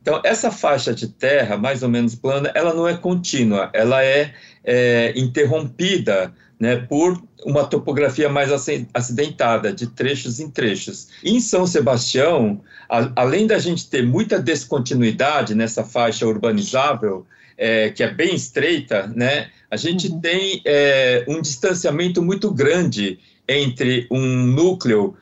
Então, 0.00 0.20
essa 0.24 0.50
faixa 0.50 0.94
de 0.94 1.08
terra, 1.08 1.58
mais 1.58 1.82
ou 1.82 1.88
menos 1.88 2.14
plana, 2.14 2.50
ela 2.54 2.72
não 2.72 2.88
é 2.88 2.96
contínua, 2.96 3.70
ela 3.74 4.02
é, 4.02 4.32
é 4.64 5.12
interrompida 5.14 6.32
né, 6.58 6.76
por 6.76 7.22
uma 7.44 7.64
topografia 7.64 8.28
mais 8.28 8.50
acidentada, 8.94 9.72
de 9.72 9.86
trechos 9.86 10.40
em 10.40 10.50
trechos. 10.50 11.08
Em 11.22 11.40
São 11.40 11.66
Sebastião, 11.66 12.60
a, 12.88 13.10
além 13.16 13.46
da 13.46 13.58
gente 13.58 13.88
ter 13.88 14.06
muita 14.06 14.38
descontinuidade 14.38 15.54
nessa 15.54 15.84
faixa 15.84 16.26
urbanizável, 16.26 17.26
é, 17.56 17.90
que 17.90 18.02
é 18.02 18.12
bem 18.12 18.34
estreita, 18.34 19.06
né, 19.14 19.50
a 19.70 19.76
gente 19.76 20.08
uhum. 20.08 20.20
tem 20.20 20.60
é, 20.64 21.24
um 21.28 21.40
distanciamento 21.40 22.22
muito 22.22 22.50
grande 22.50 23.18
entre 23.48 24.06
um 24.10 24.26
núcleo 24.46 25.16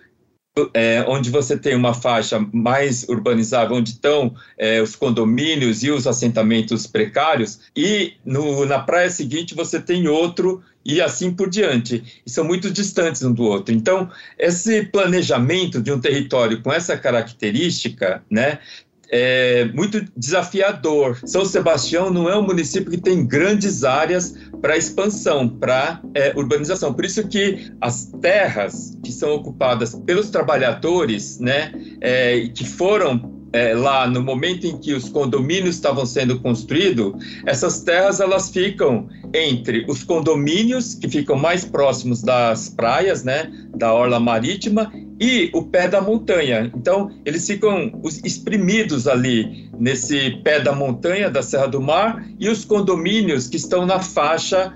é, 0.74 1.04
onde 1.06 1.30
você 1.30 1.56
tem 1.56 1.76
uma 1.76 1.94
faixa 1.94 2.44
mais 2.52 3.04
urbanizada, 3.08 3.72
onde 3.74 3.90
estão 3.90 4.34
é, 4.56 4.80
os 4.82 4.96
condomínios 4.96 5.82
e 5.82 5.90
os 5.90 6.06
assentamentos 6.06 6.87
precários, 6.87 7.61
e 7.76 8.14
no, 8.24 8.64
na 8.64 8.78
praia 8.78 9.11
seguinte 9.11 9.54
você 9.54 9.80
tem 9.80 10.08
outro 10.08 10.62
e 10.84 11.00
assim 11.00 11.30
por 11.30 11.50
diante. 11.50 12.22
E 12.24 12.30
são 12.30 12.44
muito 12.44 12.70
distantes 12.70 13.22
um 13.22 13.32
do 13.32 13.44
outro. 13.44 13.74
Então, 13.74 14.11
esse 14.38 14.84
planejamento 14.84 15.82
de 15.82 15.92
um 15.92 16.00
território 16.00 16.62
com 16.62 16.72
essa 16.72 16.96
característica, 16.96 18.22
né, 18.30 18.58
é 19.11 19.64
muito 19.75 20.05
desafiador. 20.16 21.18
São 21.25 21.44
Sebastião 21.44 22.11
não 22.11 22.29
é 22.29 22.37
um 22.37 22.42
município 22.42 22.90
que 22.90 22.99
tem 22.99 23.27
grandes 23.27 23.85
áreas 23.85 24.35
para 24.61 24.77
expansão, 24.77 25.49
para 25.49 26.01
é, 26.14 26.33
urbanização. 26.37 26.92
Por 26.92 27.05
isso 27.05 27.27
que 27.27 27.71
as 27.81 28.07
terras 28.21 28.97
que 29.03 29.12
são 29.12 29.35
ocupadas 29.35 29.94
pelos 30.07 30.31
trabalhadores, 30.31 31.38
né, 31.38 31.73
é, 32.01 32.49
que 32.49 32.66
foram 32.66 33.38
é, 33.53 33.73
lá 33.75 34.07
no 34.07 34.23
momento 34.23 34.66
em 34.66 34.77
que 34.77 34.92
os 34.92 35.09
condomínios 35.09 35.77
estavam 35.77 36.05
sendo 36.05 36.38
construídos, 36.40 37.14
essas 37.47 37.81
terras 37.81 38.21
elas 38.21 38.51
ficam 38.51 39.09
entre 39.33 39.87
os 39.88 40.03
condomínios 40.03 40.94
que 40.94 41.09
ficam 41.09 41.37
mais 41.37 41.64
próximos 41.64 42.23
das 42.23 42.68
praias, 42.68 43.25
né, 43.25 43.51
da 43.75 43.92
orla 43.92 44.21
marítima 44.21 44.92
e 45.20 45.50
o 45.52 45.62
pé 45.62 45.88
da 45.88 46.00
montanha. 46.00 46.70
Então, 46.74 47.11
eles 47.24 47.46
ficam 47.46 47.92
exprimidos 48.24 49.07
ali 49.09 49.68
nesse 49.78 50.31
pé 50.42 50.61
da 50.61 50.72
montanha 50.72 51.31
da 51.31 51.42
Serra 51.42 51.66
do 51.66 51.81
Mar 51.81 52.24
e 52.38 52.48
os 52.48 52.64
condomínios 52.64 53.48
que 53.48 53.57
estão 53.57 53.85
na 53.85 54.00
faixa 54.00 54.72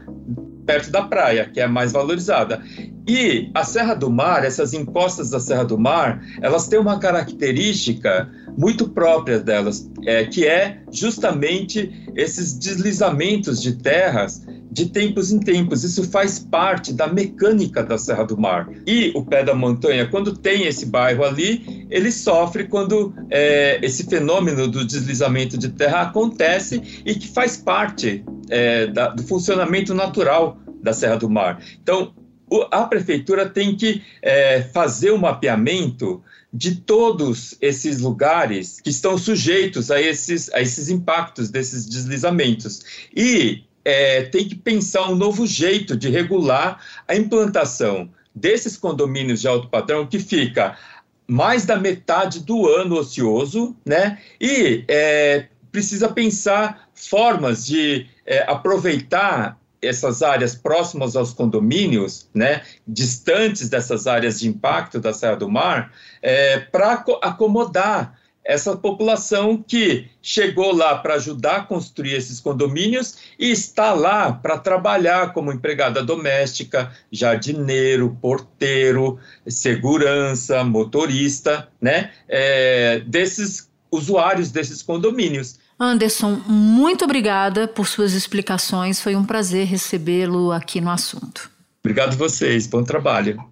perto 0.67 0.91
da 0.91 1.03
praia, 1.03 1.49
que 1.53 1.61
é 1.61 1.65
a 1.65 1.69
mais 1.69 1.93
valorizada. 1.93 2.63
E 3.07 3.51
a 3.53 3.65
Serra 3.65 3.95
do 3.95 4.11
Mar, 4.11 4.45
essas 4.45 4.73
encostas 4.73 5.31
da 5.31 5.41
Serra 5.41 5.65
do 5.65 5.77
Mar, 5.77 6.25
elas 6.41 6.69
têm 6.69 6.79
uma 6.79 6.99
característica 6.99 8.31
muito 8.57 8.89
própria 8.89 9.41
delas, 9.41 9.91
é, 10.07 10.25
que 10.25 10.47
é 10.47 10.79
justamente 10.91 11.91
esses 12.15 12.55
deslizamentos 12.55 13.61
de 13.61 13.73
terras 13.77 14.47
de 14.73 14.87
tempos 14.87 15.31
em 15.31 15.39
tempos. 15.39 15.85
Isso 15.85 16.11
faz 16.11 16.39
parte 16.39 16.95
da 16.95 17.07
mecânica 17.07 17.83
da 17.83 17.99
Serra 17.99 18.25
do 18.25 18.39
Mar. 18.39 18.71
E 18.87 19.13
o 19.15 19.23
pé 19.23 19.45
da 19.45 19.55
montanha, 19.55 20.09
quando 20.09 20.35
tem 20.35 20.67
esse 20.67 20.87
bairro 20.87 21.25
ali, 21.25 21.87
ele 21.91 22.11
sofre 22.11 22.65
quando 22.65 23.15
é, 23.31 23.79
esse 23.83 24.05
fenômeno 24.05 24.67
do 24.67 24.83
deslizamento 24.83 25.59
de 25.59 25.69
terra 25.69 26.01
acontece 26.01 27.03
e 27.05 27.15
que 27.15 27.29
faz 27.29 27.59
parte 27.59 28.25
é, 28.49 28.87
da, 28.87 29.09
do 29.09 29.23
funcionamento 29.25 29.93
natural 29.93 30.59
da 30.83 30.95
Serra 30.95 31.17
do 31.17 31.29
Mar. 31.29 31.63
Então, 31.83 32.15
a 32.71 32.85
prefeitura 32.85 33.47
tem 33.47 33.77
que 33.77 34.03
é, 34.23 34.63
fazer 34.63 35.11
o 35.11 35.17
um 35.17 35.19
mapeamento 35.19 36.23
de 36.51 36.77
todos 36.77 37.57
esses 37.61 38.01
lugares 38.01 38.81
que 38.81 38.91
estão 38.91 39.17
sujeitos 39.19 39.91
a 39.91 40.01
esses, 40.01 40.53
a 40.53 40.61
esses 40.61 40.89
impactos 40.89 41.51
desses 41.51 41.87
deslizamentos. 41.87 42.81
E 43.15 43.65
é, 43.85 44.23
tem 44.23 44.49
que 44.49 44.55
pensar 44.55 45.09
um 45.11 45.15
novo 45.15 45.47
jeito 45.47 45.97
de 45.97 46.09
regular 46.09 46.81
a 47.07 47.17
implantação 47.17 48.09
desses 48.35 48.77
condomínios 48.77 49.41
de 49.41 49.49
alto 49.49 49.69
padrão 49.69 50.07
que 50.07 50.19
fica 50.19 50.77
mais 51.27 51.65
da 51.65 51.77
metade 51.77 52.41
do 52.41 52.69
ano 52.69 52.97
ocioso, 52.97 53.77
né? 53.85 54.19
E 54.41 54.85
é, 54.89 55.47
precisa 55.71 56.09
pensar 56.09 56.89
formas 56.95 57.65
de 57.67 58.07
é, 58.27 58.43
aproveitar 58.51 59.59
essas 59.81 60.23
áreas 60.23 60.55
próximas 60.55 61.17
aos 61.17 61.33
condomínios, 61.33 62.29
né, 62.33 62.63
distantes 62.87 63.69
dessas 63.69 64.07
áreas 64.07 64.39
de 64.39 64.47
impacto 64.47 65.01
da 65.01 65.13
Serra 65.13 65.35
do 65.35 65.51
Mar, 65.51 65.93
é, 66.23 66.61
para 66.61 67.05
acomodar 67.21 68.17
essa 68.45 68.77
população 68.77 69.63
que 69.63 70.09
chegou 70.21 70.75
lá 70.75 70.99
para 70.99 71.15
ajudar 71.15 71.57
a 71.57 71.63
construir 71.63 72.15
esses 72.15 72.41
condomínios 72.41 73.17
e 73.39 73.51
está 73.51 73.93
lá 73.93 74.33
para 74.33 74.59
trabalhar 74.59 75.33
como 75.33 75.53
empregada 75.53 76.03
doméstica, 76.03 76.93
jardineiro, 77.11 78.17
porteiro, 78.21 79.19
segurança, 79.47 80.65
motorista, 80.65 81.69
né, 81.81 82.11
é, 82.29 83.01
desses 83.07 83.71
usuários 83.91 84.51
desses 84.51 84.83
condomínios. 84.83 85.61
Anderson, 85.79 86.41
muito 86.47 87.05
obrigada 87.05 87.69
por 87.69 87.87
suas 87.87 88.15
explicações. 88.15 89.01
Foi 89.01 89.15
um 89.17 89.25
prazer 89.25 89.67
recebê-lo 89.67 90.53
aqui 90.53 90.81
no 90.81 90.91
assunto. 90.91 91.51
Obrigado 91.85 92.17
vocês. 92.17 92.67
Bom 92.67 92.85
trabalho. 92.85 93.52